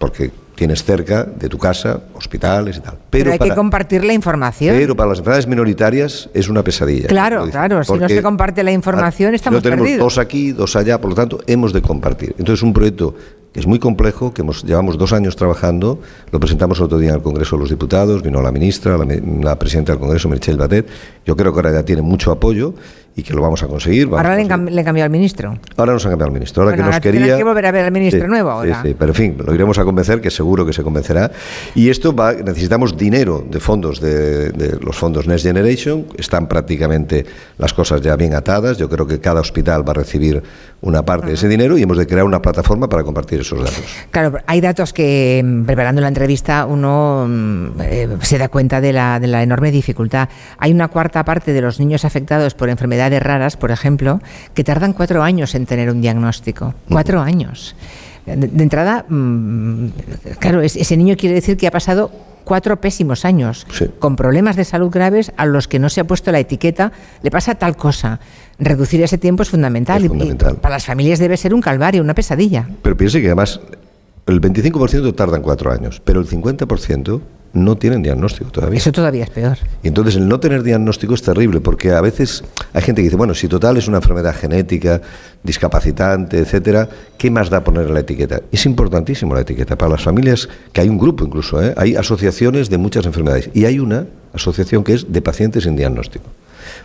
porque 0.01 0.31
tienes 0.55 0.84
cerca 0.84 1.24
de 1.24 1.48
tu 1.48 1.60
casa 1.60 2.01
hospitales 2.15 2.77
y 2.77 2.81
tal. 2.81 2.98
Pero, 3.12 3.31
hay 3.31 3.38
que 3.38 3.53
compartir 3.53 4.03
la 4.03 4.13
información. 4.13 4.75
Pero 4.75 4.96
para 4.96 5.10
las 5.10 5.20
enfermedades 5.20 5.48
minoritarias 5.48 6.27
es 6.34 6.50
una 6.50 6.63
pesadilla. 6.63 7.08
Claro, 7.08 7.48
claro. 7.50 7.84
Si 7.84 7.93
no 7.93 8.10
se 8.10 8.24
comparte 8.24 8.63
la 8.63 8.72
información, 8.72 9.36
estamos 9.36 9.60
no 9.60 9.62
tenemos 9.62 9.98
dos 10.00 10.17
aquí, 10.17 10.53
dos 10.53 10.75
allá, 10.75 11.00
por 11.00 11.12
lo 11.12 11.15
tanto, 11.15 11.39
hemos 11.46 11.72
de 11.72 11.84
compartir. 11.84 12.36
Entonces, 12.39 12.63
un 12.63 12.74
proyecto 12.74 13.13
que 13.53 13.60
es 13.60 13.67
muy 13.67 13.79
complejo, 13.79 14.34
que 14.34 14.41
hemos, 14.41 14.63
llevamos 14.63 14.98
dos 14.98 15.13
años 15.13 15.36
trabajando, 15.36 16.00
lo 16.31 16.39
presentamos 16.39 16.79
el 16.79 16.86
otro 16.86 16.98
día 16.98 17.10
en 17.10 17.15
el 17.17 17.22
Congreso 17.22 17.58
de 17.58 17.62
los 17.62 17.70
Diputados, 17.70 18.24
vino 18.24 18.41
la 18.41 18.51
ministra, 18.51 18.98
la, 18.98 19.05
la 19.41 19.60
presidenta 19.60 19.91
del 19.91 20.00
Congreso, 20.00 20.29
Michelle 20.29 20.58
Batet, 20.58 20.88
yo 21.25 21.36
creo 21.36 21.51
que 21.53 21.60
ahora 21.60 21.74
ya 21.74 21.84
tiene 21.84 22.01
mucho 22.01 22.31
apoyo 22.31 22.74
y 23.15 23.24
que 23.24 23.34
lo 23.34 23.41
vamos 23.41 23.62
a 23.63 23.68
conseguir. 23.68 24.08
ahora 24.12 24.36
le, 24.36 24.44
han 24.44 24.48
cambiado 24.48 25.03
al 25.03 25.10
ministro. 25.10 25.58
Ahora 25.75 25.94
nos 25.94 26.06
han 26.06 26.12
cambiado 26.12 26.27
al 26.27 26.34
ministro. 26.34 26.63
Ahora 26.63 26.75
que 26.75 26.84
nos 26.84 27.00
quería. 27.00 27.38
que 27.38 27.44
volver 27.44 27.65
a 27.65 27.72
ver 27.72 27.86
al 27.86 27.91
ministro 27.91 28.27
nuevo 28.27 28.50
ahora. 28.50 28.82
Sí, 28.82 28.89
sí, 28.89 28.96
pero 28.98 29.12
en 29.12 29.15
fin, 29.15 29.38
lo 29.46 29.53
iremos 29.53 29.77
a 29.77 29.84
convencer, 29.84 30.22
que 30.22 30.32
seguro 30.32 30.65
que 30.65 30.74
se 30.74 30.84
convencerá. 30.84 31.32
Y 31.75 31.89
esto 31.89 32.15
va, 32.15 32.34
necesitamos 32.34 32.98
dinero 32.98 33.44
de 33.48 33.60
fondos, 33.60 34.00
de, 34.00 34.51
de, 34.51 34.77
los 34.80 34.96
fondos 34.96 35.27
Next 35.27 35.46
Generation. 35.46 36.06
Están 36.18 36.48
prácticamente 36.48 37.25
las 37.58 37.74
cosas 37.74 38.01
ya 38.01 38.15
bien 38.15 38.34
atadas. 38.34 38.77
Yo 38.77 38.89
creo 38.89 39.06
que 39.06 39.20
cada 39.20 39.41
hospital 39.41 39.88
va 39.88 39.91
a 39.91 39.96
recibir 39.96 40.41
una 40.82 41.03
parte 41.03 41.27
de 41.27 41.34
ese 41.34 41.48
dinero 41.48 41.77
y 41.77 41.84
hemos 41.84 41.98
de 41.98 42.08
crear 42.08 42.25
una 42.25 42.41
plataforma 42.41 42.89
para 42.89 43.03
compartir 43.03 43.41
esos 43.41 43.60
datos. 43.60 43.84
Claro, 44.10 44.39
hay 44.48 44.62
datos 44.62 44.94
que 44.94 45.41
mm, 45.44 45.65
preparando 45.65 46.01
la 46.01 46.08
entrevista 46.08 46.65
uno 46.65 47.27
mm, 47.27 47.82
eh, 47.82 48.10
se 48.22 48.38
da 48.38 48.50
cuenta 48.50 48.82
de 48.82 48.94
la, 48.94 49.20
de 49.20 49.27
la 49.27 49.44
enorme 49.44 49.72
dificultad. 49.72 50.30
Hay 50.58 50.72
una 50.72 50.88
cuarta 50.88 51.24
parte 51.24 51.53
de 51.53 51.62
los 51.62 51.80
niños 51.80 52.03
afectados 52.03 52.56
por 52.56 52.70
enfermedades 52.70 53.00
raras, 53.10 53.58
por 53.58 53.72
ejemplo, 53.72 54.22
que 54.53 54.63
tardan 54.63 54.93
cuatro 54.93 55.24
años 55.24 55.55
en 55.55 55.65
tener 55.65 55.89
un 55.89 56.01
diagnóstico. 56.01 56.74
Cuatro 56.89 57.22
años. 57.22 57.75
De, 58.25 58.63
entrada, 58.63 59.05
mm, 59.10 59.88
claro, 60.39 60.62
ese 60.62 60.98
niño 60.98 61.15
quiere 61.17 61.36
decir 61.36 61.58
que 61.58 61.67
ha 61.67 61.72
pasado 61.72 62.12
cuatro 62.43 62.79
pésimos 62.81 63.25
años 63.25 63.65
con 64.00 64.15
problemas 64.15 64.55
de 64.55 64.65
salud 64.65 64.89
graves 64.91 65.31
a 65.38 65.46
los 65.46 65.67
que 65.67 65.79
no 65.79 65.89
se 65.89 66.01
ha 66.01 66.03
puesto 66.03 66.31
la 66.31 66.39
etiqueta, 66.39 66.91
le 67.24 67.31
pasa 67.31 67.55
tal 67.55 67.75
cosa. 67.75 68.20
Reducir 68.60 69.01
ese 69.01 69.17
tiempo 69.17 69.43
es 69.43 69.50
fundamental. 69.50 70.05
fundamental. 70.08 70.53
Y 70.53 70.60
para 70.60 70.75
las 70.75 70.86
familias 70.86 71.20
debe 71.20 71.38
ser 71.38 71.53
un 71.53 71.62
calvario, 71.62 72.01
una 72.01 72.13
pesadilla. 72.13 72.67
Pero 72.81 72.96
piense 72.96 73.22
que 73.22 73.27
además 73.27 73.60
el 74.27 74.39
25% 74.39 75.15
tardan 75.15 75.41
cuatro 75.41 75.72
años, 75.72 76.01
pero 76.03 76.20
el 76.20 76.27
50% 76.27 77.22
no 77.53 77.75
tienen 77.75 78.01
diagnóstico 78.01 78.50
todavía. 78.51 78.77
Eso 78.77 78.91
todavía 78.91 79.24
es 79.24 79.29
peor. 79.29 79.58
Y 79.84 79.88
entonces 79.89 80.15
el 80.15 80.27
no 80.27 80.39
tener 80.39 80.63
diagnóstico 80.63 81.13
es 81.13 81.22
terrible, 81.22 81.60
porque 81.60 81.91
a 81.91 82.01
veces 82.01 82.43
hay 82.74 82.81
gente 82.81 83.01
que 83.01 83.05
dice, 83.05 83.17
bueno, 83.17 83.34
si 83.34 83.48
total 83.48 83.77
es 83.77 83.88
una 83.88 83.98
enfermedad 83.98 84.36
genética, 84.36 85.01
discapacitante, 85.43 86.39
etcétera, 86.39 86.88
¿qué 87.17 87.29
más 87.29 87.50
da 87.50 87.63
poner 87.63 87.89
la 87.89 88.01
etiqueta? 88.01 88.41
Es 88.51 88.65
importantísimo 88.65 89.36
la 89.36 89.41
etiqueta 89.41 89.77
para 89.77 89.91
las 89.91 90.03
familias, 90.03 90.48
que 90.72 90.81
hay 90.81 90.89
un 90.89 90.98
grupo 90.98 91.25
incluso, 91.25 91.62
¿eh? 91.62 91.74
hay 91.77 91.96
asociaciones 91.96 92.70
de 92.70 92.77
muchas 92.77 93.05
enfermedades, 93.05 93.50
y 93.53 93.65
hay 93.65 93.79
una 93.79 94.08
asociación 94.34 94.84
que 94.84 94.93
es 94.93 95.12
de 95.12 95.22
pacientes 95.22 95.63
sin 95.63 95.75
diagnóstico, 95.75 96.25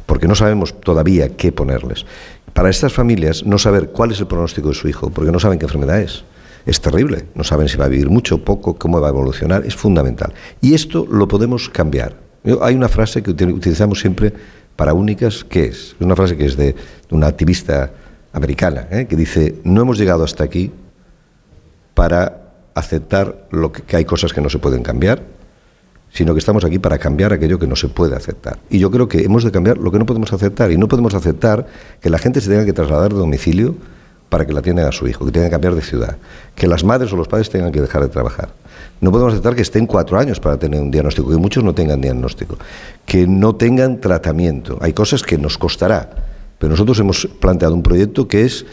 porque 0.06 0.26
no 0.26 0.35
sabemos 0.35 0.80
todavía 0.80 1.28
qué 1.37 1.52
ponerles. 1.52 2.06
Para 2.54 2.70
estas 2.70 2.92
familias, 2.92 3.44
no 3.44 3.58
saber 3.58 3.90
cuál 3.90 4.12
es 4.12 4.20
el 4.20 4.26
pronóstico 4.26 4.70
de 4.70 4.75
su 4.75 4.88
hijo, 4.88 5.11
porque 5.11 5.30
no 5.30 5.38
saben 5.38 5.58
qué 5.58 5.66
enfermedad 5.66 6.00
es 6.00 6.25
es 6.66 6.80
terrible. 6.80 7.26
No 7.35 7.44
saben 7.44 7.68
si 7.68 7.76
va 7.76 7.85
a 7.85 7.88
vivir 7.88 8.11
mucho, 8.11 8.44
poco, 8.44 8.76
cómo 8.76 9.00
va 9.00 9.06
a 9.06 9.11
evolucionar. 9.11 9.64
Es 9.64 9.76
fundamental. 9.76 10.35
Y 10.61 10.75
esto 10.75 11.06
lo 11.08 11.28
podemos 11.28 11.70
cambiar. 11.70 12.16
Hay 12.61 12.75
una 12.75 12.88
frase 12.88 13.23
que 13.23 13.30
utilizamos 13.30 14.00
siempre 14.00 14.32
para 14.75 14.92
únicas, 14.92 15.44
que 15.44 15.66
es 15.66 15.96
una 16.00 16.14
frase 16.14 16.37
que 16.37 16.44
es 16.44 16.56
de 16.56 16.75
una 17.11 17.28
activista 17.28 17.92
americana, 18.32 18.87
¿eh? 18.90 19.06
que 19.06 19.16
dice, 19.16 19.56
no 19.64 19.80
hemos 19.80 19.96
llegado 19.96 20.23
hasta 20.23 20.44
aquí 20.44 20.70
para 21.94 22.52
aceptar 22.75 23.46
lo 23.50 23.73
que, 23.73 23.82
que 23.82 23.96
hay 23.96 24.04
cosas 24.04 24.32
que 24.35 24.42
no 24.42 24.50
se 24.50 24.58
pueden 24.58 24.82
cambiar, 24.82 25.23
sino 26.11 26.35
que 26.35 26.38
estamos 26.38 26.64
aquí 26.64 26.78
para 26.78 26.99
cambiar 26.99 27.32
aquello 27.32 27.58
que 27.58 27.66
no 27.66 27.75
se 27.75 27.88
puede 27.88 28.14
aceptar. 28.14 28.58
Y 28.68 28.78
yo 28.78 28.90
creo 28.90 29.08
que 29.08 29.23
hemos 29.23 29.42
de 29.42 29.50
cambiar 29.50 29.78
lo 29.78 29.90
que 29.90 29.99
no 29.99 30.06
podemos 30.06 30.32
aceptar, 30.32 30.70
y 30.70 30.76
no 30.76 30.88
podemos 30.88 31.14
aceptar 31.14 31.66
que 32.00 32.11
la 32.11 32.18
gente 32.18 32.40
se 32.40 32.50
tenga 32.50 32.64
que 32.64 32.73
trasladar 32.73 33.12
de 33.12 33.18
domicilio 33.18 33.76
para 34.28 34.47
que 34.47 34.52
la 34.52 34.61
atiendan 34.61 34.87
a 34.87 34.92
su 34.92 35.06
hijo, 35.06 35.25
que 35.25 35.33
tengan 35.33 35.49
que 35.49 35.54
cambiar 35.54 35.75
de 35.75 35.83
ciudad, 35.83 36.16
que 36.54 36.66
las 36.66 36.85
madres 36.85 37.12
o 37.12 37.16
los 37.16 37.28
padres 37.28 37.50
tengan 37.50 37.73
que 37.73 37.80
dejar 37.80 38.02
de 38.02 38.09
trabajar. 38.09 38.50
No 39.00 39.11
podemos 39.12 39.35
aceptar 39.35 39.54
que 39.54 39.62
estén 39.62 39.87
cuatro 39.87 40.18
años 40.18 40.40
para 40.40 40.56
tener 40.59 40.80
un 40.80 40.90
diagnóstico, 40.90 41.30
que 41.30 41.37
muchos 41.37 41.62
no 41.62 41.75
tengan 41.75 42.00
diagnóstico, 42.00 42.56
que 43.04 43.26
no 43.26 43.54
tengan 43.54 44.00
tratamiento. 44.00 44.78
Hay 44.80 44.92
cosas 44.92 45.23
que 45.23 45.38
nos 45.38 45.59
costará, 45.59 46.11
pero 46.59 46.71
nosotros 46.71 46.99
hemos 46.99 47.26
planteado 47.40 47.75
un 47.75 47.83
proyecto 47.83 48.26
que 48.26 48.45
es 48.45 48.66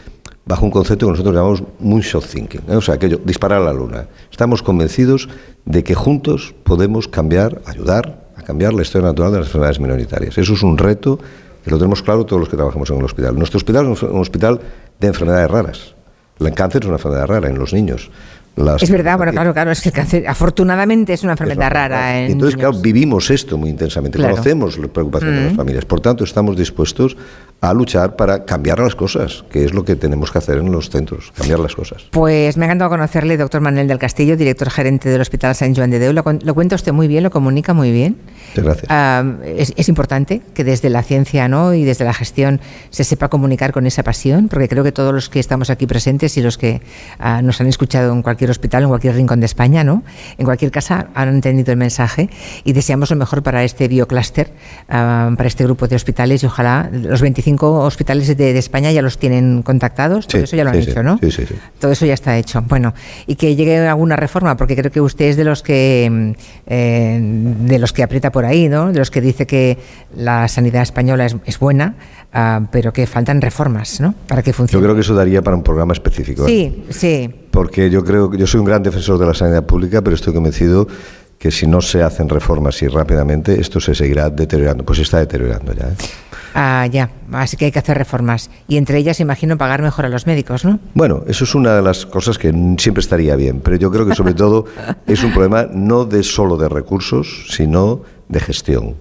bajo 0.46 0.66
un 0.66 0.72
concepto 0.72 1.06
que 1.06 1.12
nosotros 1.12 1.36
llamamos 1.36 1.64
moonshot 1.80 2.26
thinking, 2.26 2.62
¿eh? 2.68 2.76
o 2.76 2.82
sea, 2.82 2.96
aquello, 2.96 3.20
disparar 3.24 3.62
a 3.62 3.66
la 3.66 3.74
luna. 3.74 4.08
Estamos 4.32 4.62
convencidos 4.62 5.30
de 5.66 5.84
que 5.84 5.96
juntos 5.96 6.54
podemos 6.64 7.08
cambiar, 7.08 7.62
ayudar 7.66 8.24
a 8.36 8.42
cambiar 8.42 8.74
la 8.74 8.82
historia 8.82 9.08
natural 9.08 9.32
de 9.32 9.38
las 9.40 9.48
enfermedades 9.48 9.80
minoritarias. 9.80 10.38
Eso 10.38 10.54
es 10.54 10.64
un 10.64 10.78
reto 10.78 11.20
que 11.64 11.72
lo 11.72 11.78
tenemos 11.78 12.04
claro 12.04 12.26
todos 12.26 12.42
los 12.42 12.50
que 12.50 12.58
trabajamos 12.58 12.90
en 12.90 12.98
el 12.98 13.06
hospital. 13.06 13.38
Nuestro 13.38 13.58
hospital 13.58 13.92
es 13.92 14.04
un 14.04 14.20
hospital 14.20 14.60
de 15.00 15.08
enfermedades 15.08 15.50
raras. 15.50 15.96
El 16.40 16.54
cáncer 16.54 16.82
es 16.82 16.88
una 16.88 16.98
enfermedad 16.98 17.28
rara 17.28 17.50
en 17.50 17.58
los 17.58 17.74
niños. 17.74 18.10
Es 18.56 18.92
verdad, 18.92 19.18
bueno, 19.18 19.32
claro, 19.32 19.52
claro, 19.52 19.72
es 19.72 19.82
que 19.82 19.90
el 19.90 19.96
cáncer 19.96 20.28
afortunadamente 20.28 21.14
es 21.14 21.24
una 21.24 21.32
enfermedad 21.32 21.72
rara. 21.72 22.20
En 22.20 22.34
Entonces, 22.34 22.56
claro, 22.56 22.80
vivimos 22.80 23.32
esto 23.32 23.58
muy 23.58 23.70
intensamente, 23.70 24.20
conocemos 24.20 24.78
la 24.78 24.88
preocupación 24.88 25.36
de 25.36 25.46
las 25.46 25.56
familias, 25.56 25.86
por 25.86 26.02
tanto 26.02 26.24
estamos 26.24 26.56
dispuestos 26.56 27.18
a 27.64 27.74
luchar 27.74 28.18
para 28.18 28.44
cambiar 28.44 28.78
las 28.80 28.94
cosas, 28.94 29.46
que 29.50 29.64
es 29.64 29.74
lo 29.74 29.86
que 29.86 29.96
tenemos 29.96 30.32
que 30.32 30.38
hacer 30.38 30.58
en 30.58 30.70
los 30.70 30.90
centros, 30.90 31.32
cambiar 31.32 31.60
las 31.60 31.74
cosas. 31.74 32.04
Pues 32.12 32.58
me 32.58 32.66
ha 32.66 32.68
encantado 32.68 32.90
conocerle, 32.90 33.38
doctor 33.38 33.62
Manuel 33.62 33.88
del 33.88 34.00
Castillo, 34.00 34.36
director 34.36 34.70
gerente 34.70 35.08
del 35.08 35.22
Hospital 35.22 35.56
San 35.56 35.74
Juan 35.74 35.90
de 35.90 35.98
Deu. 35.98 36.12
Lo, 36.12 36.54
cuenta 36.54 36.76
usted 36.76 36.92
muy 36.92 37.08
bien, 37.08 37.24
lo 37.24 37.32
comunica 37.32 37.74
muy 37.74 37.94
bien. 37.94 38.18
Muchas 38.50 38.66
gracias. 38.66 38.88
Ah, 38.90 39.24
es, 39.46 39.88
importante 39.88 40.42
que 40.54 40.66
desde 40.66 40.90
la 40.90 41.04
ciencia 41.04 41.48
¿no? 41.48 41.74
y 41.74 41.86
desde 41.86 42.04
la 42.04 42.14
gestión 42.14 42.60
se 42.90 43.06
sepa 43.06 43.30
comunicar 43.30 43.72
con 43.72 43.88
esa 43.88 44.04
pasión, 44.04 44.50
porque 44.50 44.68
creo 44.68 44.84
que 44.84 44.92
todos 44.92 45.14
los 45.14 45.30
que 45.30 45.40
estamos 45.40 45.70
aquí 45.70 45.88
presentes 45.88 46.36
y 46.36 46.42
los 46.42 46.58
que 46.58 46.82
ah, 47.18 47.42
nos 47.42 47.62
han 47.62 47.68
escuchado 47.68 48.12
en 48.12 48.24
cualquier 48.24 48.50
hospital, 48.50 48.84
en 48.84 48.90
cualquier 48.90 49.16
rincón 49.16 49.40
de 49.40 49.46
España, 49.46 49.86
¿no? 49.86 50.04
en 50.38 50.44
cualquier 50.44 50.72
casa, 50.72 51.08
han 51.16 51.30
entendido 51.30 51.72
el 51.72 51.78
mensaje 51.78 52.30
y 52.66 52.74
deseamos 52.74 53.10
lo 53.10 53.16
mejor 53.16 53.42
para 53.42 53.64
este 53.64 53.88
bioclúster, 53.88 54.52
ah, 54.90 55.32
para 55.38 55.48
este 55.48 55.64
grupo 55.64 55.88
de 55.88 55.96
hospitales 55.96 56.44
y 56.44 56.48
ojalá 56.48 56.90
los 56.92 57.22
25 57.22 57.53
hospitales 57.62 58.36
de, 58.36 58.58
España 58.58 58.92
ya 58.92 59.02
los 59.02 59.18
tienen 59.18 59.62
contactados, 59.64 60.28
todo 60.28 60.44
eso 60.44 60.56
ya 60.56 60.64
lo 60.64 60.72
han 60.72 60.78
hecho, 60.78 61.04
¿no? 61.04 61.18
Sí, 61.22 61.32
sí, 61.32 61.46
sí. 61.46 61.56
Todo 61.80 61.92
eso 61.92 62.06
ya 62.06 62.14
está 62.14 62.38
hecho. 62.38 62.62
Bueno, 62.68 62.94
y 63.28 63.36
que 63.36 63.56
llegue 63.56 63.80
alguna 63.88 64.16
reforma, 64.16 64.58
porque 64.58 64.76
creo 64.76 64.92
que 64.92 65.02
usted 65.02 65.26
es 65.26 65.38
de 65.38 65.44
los 65.44 65.64
que 65.64 66.10
mm, 66.12 66.32
eh, 66.68 67.20
de 67.22 67.80
los 67.80 67.94
que 67.94 68.04
aprieta 68.04 68.32
por 68.32 68.46
ahí, 68.46 68.70
¿no? 68.70 68.92
De 68.92 69.00
los 69.00 69.12
que 69.12 69.22
dice 69.22 69.46
que 69.48 69.78
la 70.16 70.48
sanidad 70.48 70.84
española 70.84 71.26
es, 71.26 71.60
buena, 71.60 71.96
ah, 72.34 72.62
pero 72.72 72.94
que 72.94 73.08
faltan 73.08 73.42
reformas, 73.42 74.00
¿no? 74.00 74.14
Para 74.28 74.42
que 74.42 74.54
funcione. 74.54 74.82
Yo 74.82 74.86
creo 74.86 74.96
que 74.96 75.02
eso 75.02 75.16
daría 75.16 75.42
para 75.42 75.56
un 75.56 75.64
programa 75.64 75.94
específico. 75.94 76.48
¿eh? 76.48 76.48
Sí, 76.48 76.84
sí. 76.90 77.36
Porque 77.52 77.90
yo 77.90 78.04
creo 78.04 78.30
que 78.30 78.38
yo 78.38 78.48
soy 78.48 78.60
un 78.60 78.66
gran 78.66 78.84
defensor 78.84 79.20
de 79.20 79.28
la 79.28 79.34
sanidad 79.34 79.66
pública, 79.66 80.02
pero 80.02 80.16
estoy 80.16 80.34
convencido 80.34 80.88
que 81.44 81.52
si 81.52 81.68
no 81.68 81.82
se 81.82 82.02
hacen 82.02 82.30
reformas 82.30 82.82
y 82.84 82.88
rápidamente, 82.88 83.60
esto 83.60 83.82
se 83.82 83.94
seguirá 83.94 84.30
deteriorando. 84.30 84.86
Pues 84.86 84.96
se 84.96 85.04
está 85.04 85.20
deteriorando 85.20 85.74
ya. 85.74 85.88
¿eh? 85.90 85.96
Ah, 86.56 86.88
ya, 86.90 87.10
así 87.34 87.58
que 87.58 87.66
hay 87.66 87.72
que 87.74 87.80
hacer 87.80 87.98
reformas. 87.98 88.50
Y 88.70 88.78
entre 88.78 88.98
ellas, 88.98 89.20
imagino, 89.20 89.58
pagar 89.58 89.82
mejor 89.82 90.06
a 90.06 90.10
los 90.10 90.26
médicos, 90.26 90.64
¿no? 90.64 90.80
Bueno, 90.94 91.26
eso 91.28 91.44
es 91.44 91.54
una 91.54 91.76
de 91.76 91.82
las 91.82 92.06
cosas 92.06 92.38
que 92.38 92.54
siempre 92.78 93.02
estaría 93.02 93.36
bien, 93.36 93.60
pero 93.60 93.76
yo 93.76 93.92
creo 93.92 94.06
que 94.06 94.16
sobre 94.16 94.34
todo 94.36 94.68
es 95.06 95.22
un 95.22 95.34
problema 95.34 95.68
no 95.70 96.06
de 96.06 96.24
solo 96.24 96.56
de 96.56 96.70
recursos, 96.70 97.48
sino 97.50 98.04
de 98.30 98.40
gestión. 98.40 98.96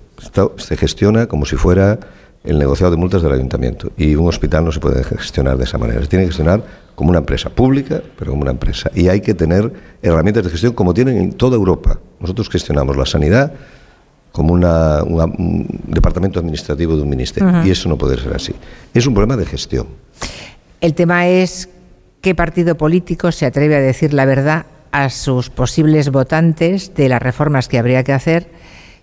se 0.56 0.76
gestiona 0.76 1.28
como 1.28 1.46
si 1.46 1.54
fuera 1.54 2.00
el 2.44 2.58
negociado 2.58 2.90
de 2.90 2.96
multas 2.96 3.22
del 3.22 3.32
ayuntamiento 3.32 3.92
y 3.96 4.14
un 4.14 4.28
hospital 4.28 4.64
no 4.64 4.72
se 4.72 4.80
puede 4.80 5.04
gestionar 5.04 5.56
de 5.56 5.64
esa 5.64 5.78
manera. 5.78 6.00
Se 6.00 6.08
tiene 6.08 6.24
que 6.24 6.30
gestionar 6.30 6.62
como 6.94 7.10
una 7.10 7.20
empresa 7.20 7.50
pública, 7.50 8.02
pero 8.18 8.32
como 8.32 8.42
una 8.42 8.50
empresa. 8.50 8.90
Y 8.94 9.08
hay 9.08 9.20
que 9.20 9.34
tener 9.34 9.72
herramientas 10.02 10.44
de 10.44 10.50
gestión 10.50 10.72
como 10.72 10.92
tienen 10.92 11.16
en 11.18 11.32
toda 11.32 11.56
Europa. 11.56 11.98
Nosotros 12.20 12.48
gestionamos 12.50 12.96
la 12.96 13.06
sanidad 13.06 13.52
como 14.32 14.54
una, 14.54 15.02
un 15.02 15.66
departamento 15.86 16.40
administrativo 16.40 16.96
de 16.96 17.02
un 17.02 17.08
ministerio. 17.08 17.64
Y 17.64 17.70
eso 17.70 17.88
no 17.88 17.96
puede 17.96 18.20
ser 18.20 18.34
así. 18.34 18.54
Es 18.92 19.06
un 19.06 19.14
problema 19.14 19.36
de 19.36 19.46
gestión. 19.46 19.86
El 20.80 20.94
tema 20.94 21.28
es 21.28 21.68
qué 22.22 22.34
partido 22.34 22.76
político 22.76 23.30
se 23.30 23.46
atreve 23.46 23.76
a 23.76 23.80
decir 23.80 24.14
la 24.14 24.24
verdad 24.24 24.66
a 24.90 25.10
sus 25.10 25.48
posibles 25.48 26.10
votantes 26.10 26.94
de 26.94 27.08
las 27.08 27.22
reformas 27.22 27.68
que 27.68 27.78
habría 27.78 28.04
que 28.04 28.12
hacer 28.12 28.50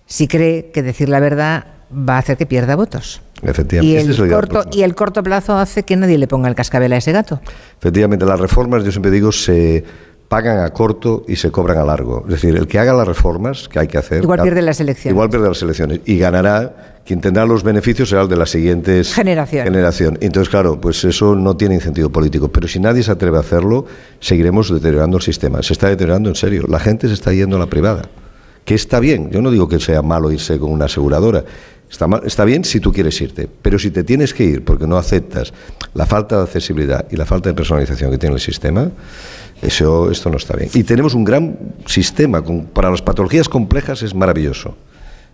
si 0.06 0.26
cree 0.26 0.70
que 0.72 0.82
decir 0.82 1.08
la 1.08 1.20
verdad 1.20 1.66
va 1.92 2.16
a 2.16 2.18
hacer 2.18 2.36
que 2.36 2.46
pierda 2.46 2.76
votos. 2.76 3.20
Efectivamente. 3.42 4.02
Y 4.02 4.22
el, 4.22 4.30
corto, 4.30 4.64
y 4.72 4.82
el 4.82 4.94
corto 4.94 5.22
plazo 5.22 5.56
hace 5.56 5.82
que 5.82 5.96
nadie 5.96 6.18
le 6.18 6.26
ponga 6.26 6.48
el 6.48 6.54
cascabel 6.54 6.92
a 6.92 6.96
ese 6.96 7.12
gato. 7.12 7.40
Efectivamente, 7.78 8.24
las 8.26 8.38
reformas, 8.38 8.84
yo 8.84 8.90
siempre 8.90 9.10
digo, 9.10 9.32
se 9.32 9.84
pagan 10.30 10.60
a 10.60 10.70
corto 10.70 11.24
y 11.26 11.34
se 11.34 11.50
cobran 11.50 11.78
a 11.78 11.84
largo. 11.84 12.22
Es 12.26 12.34
decir, 12.34 12.54
el 12.54 12.68
que 12.68 12.78
haga 12.78 12.92
las 12.92 13.08
reformas 13.08 13.68
que 13.68 13.80
hay 13.80 13.88
que 13.88 13.98
hacer... 13.98 14.22
Igual 14.22 14.42
pierde 14.42 14.62
las 14.62 14.78
elecciones. 14.78 15.12
Igual 15.12 15.28
pierde 15.28 15.48
las 15.48 15.60
elecciones. 15.60 16.00
Y 16.04 16.18
ganará, 16.18 17.00
quien 17.04 17.20
tendrá 17.20 17.44
los 17.46 17.64
beneficios 17.64 18.10
será 18.10 18.22
el 18.22 18.28
de 18.28 18.36
las 18.36 18.48
siguientes... 18.48 19.12
Generación. 19.12 19.64
Generación. 19.64 20.18
Entonces, 20.20 20.48
claro, 20.48 20.80
pues 20.80 21.02
eso 21.02 21.34
no 21.34 21.56
tiene 21.56 21.74
incentivo 21.74 22.10
político. 22.10 22.46
Pero 22.46 22.68
si 22.68 22.78
nadie 22.78 23.02
se 23.02 23.10
atreve 23.10 23.38
a 23.38 23.40
hacerlo, 23.40 23.86
seguiremos 24.20 24.72
deteriorando 24.72 25.16
el 25.16 25.22
sistema. 25.24 25.64
Se 25.64 25.72
está 25.72 25.88
deteriorando 25.88 26.28
en 26.28 26.36
serio. 26.36 26.64
La 26.68 26.78
gente 26.78 27.08
se 27.08 27.14
está 27.14 27.32
yendo 27.32 27.56
a 27.56 27.58
la 27.58 27.66
privada. 27.66 28.02
Que 28.64 28.76
está 28.76 29.00
bien. 29.00 29.32
Yo 29.32 29.42
no 29.42 29.50
digo 29.50 29.66
que 29.66 29.80
sea 29.80 30.00
malo 30.00 30.30
irse 30.30 30.60
con 30.60 30.70
una 30.70 30.84
aseguradora. 30.84 31.42
Está, 31.90 32.06
está 32.24 32.44
bien 32.44 32.64
si 32.64 32.78
tú 32.80 32.92
quieres 32.92 33.20
irte, 33.20 33.48
pero 33.60 33.78
si 33.78 33.90
te 33.90 34.04
tienes 34.04 34.32
que 34.32 34.44
ir 34.44 34.64
porque 34.64 34.86
no 34.86 34.96
aceptas 34.96 35.52
la 35.94 36.06
falta 36.06 36.36
de 36.36 36.42
accesibilidad 36.44 37.06
y 37.10 37.16
la 37.16 37.26
falta 37.26 37.48
de 37.48 37.54
personalización 37.54 38.10
que 38.12 38.18
tiene 38.18 38.36
el 38.36 38.40
sistema, 38.40 38.90
eso, 39.62 40.10
esto 40.10 40.30
no 40.30 40.36
está 40.36 40.56
bien. 40.56 40.70
Y 40.72 40.84
tenemos 40.84 41.14
un 41.14 41.24
gran 41.24 41.58
sistema. 41.86 42.42
para 42.72 42.90
las 42.90 43.02
patologías 43.02 43.48
complejas 43.48 44.02
es 44.02 44.14
maravilloso, 44.14 44.76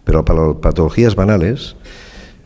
pero 0.04 0.24
para 0.24 0.46
las 0.46 0.56
patologías 0.56 1.14
banales 1.14 1.76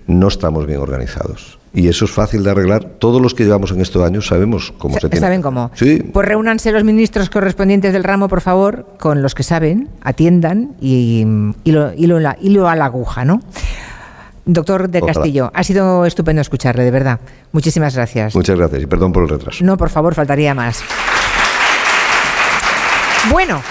no 0.06 0.28
estamos 0.28 0.66
bien 0.66 0.80
organizados. 0.80 1.58
Y 1.72 1.86
eso 1.86 2.04
es 2.04 2.10
fácil 2.10 2.42
de 2.42 2.50
arreglar. 2.50 2.84
Todos 2.84 3.22
los 3.22 3.32
que 3.32 3.44
llevamos 3.44 3.70
en 3.70 3.80
estos 3.80 4.04
años 4.04 4.26
sabemos 4.26 4.74
cómo 4.76 4.98
se, 4.98 5.08
tiene. 5.08 5.24
¿Saben 5.24 5.40
cómo? 5.40 5.70
Sí. 5.74 6.02
Pues 6.12 6.26
reúnanse 6.26 6.72
los 6.72 6.82
ministros 6.82 7.30
correspondientes 7.30 7.92
del 7.92 8.02
ramo, 8.02 8.28
por 8.28 8.40
favor, 8.40 8.86
con 8.98 9.22
los 9.22 9.36
que 9.36 9.44
saben, 9.44 9.88
atiendan 10.00 10.74
y, 10.80 11.24
y, 11.62 11.70
lo, 11.70 11.92
y, 11.94 12.06
lo, 12.06 12.68
a 12.68 12.76
la 12.76 12.84
aguja, 12.86 13.24
¿no? 13.24 13.40
Doctor 14.44 14.88
de 14.88 15.02
Castillo, 15.02 15.50
ha 15.54 15.62
sido 15.62 16.06
estupendo 16.06 16.40
escucharle, 16.40 16.82
de 16.84 16.90
verdad. 16.90 17.20
Muchísimas 17.52 17.94
gracias. 17.94 18.34
Muchas 18.34 18.56
gracias 18.56 18.82
y 18.82 18.86
perdón 18.86 19.12
por 19.12 19.22
el 19.24 19.28
retraso. 19.28 19.64
No, 19.64 19.76
por 19.76 19.90
favor, 19.90 20.14
faltaría 20.14 20.54
más. 20.54 20.82
Bueno, 23.30 23.62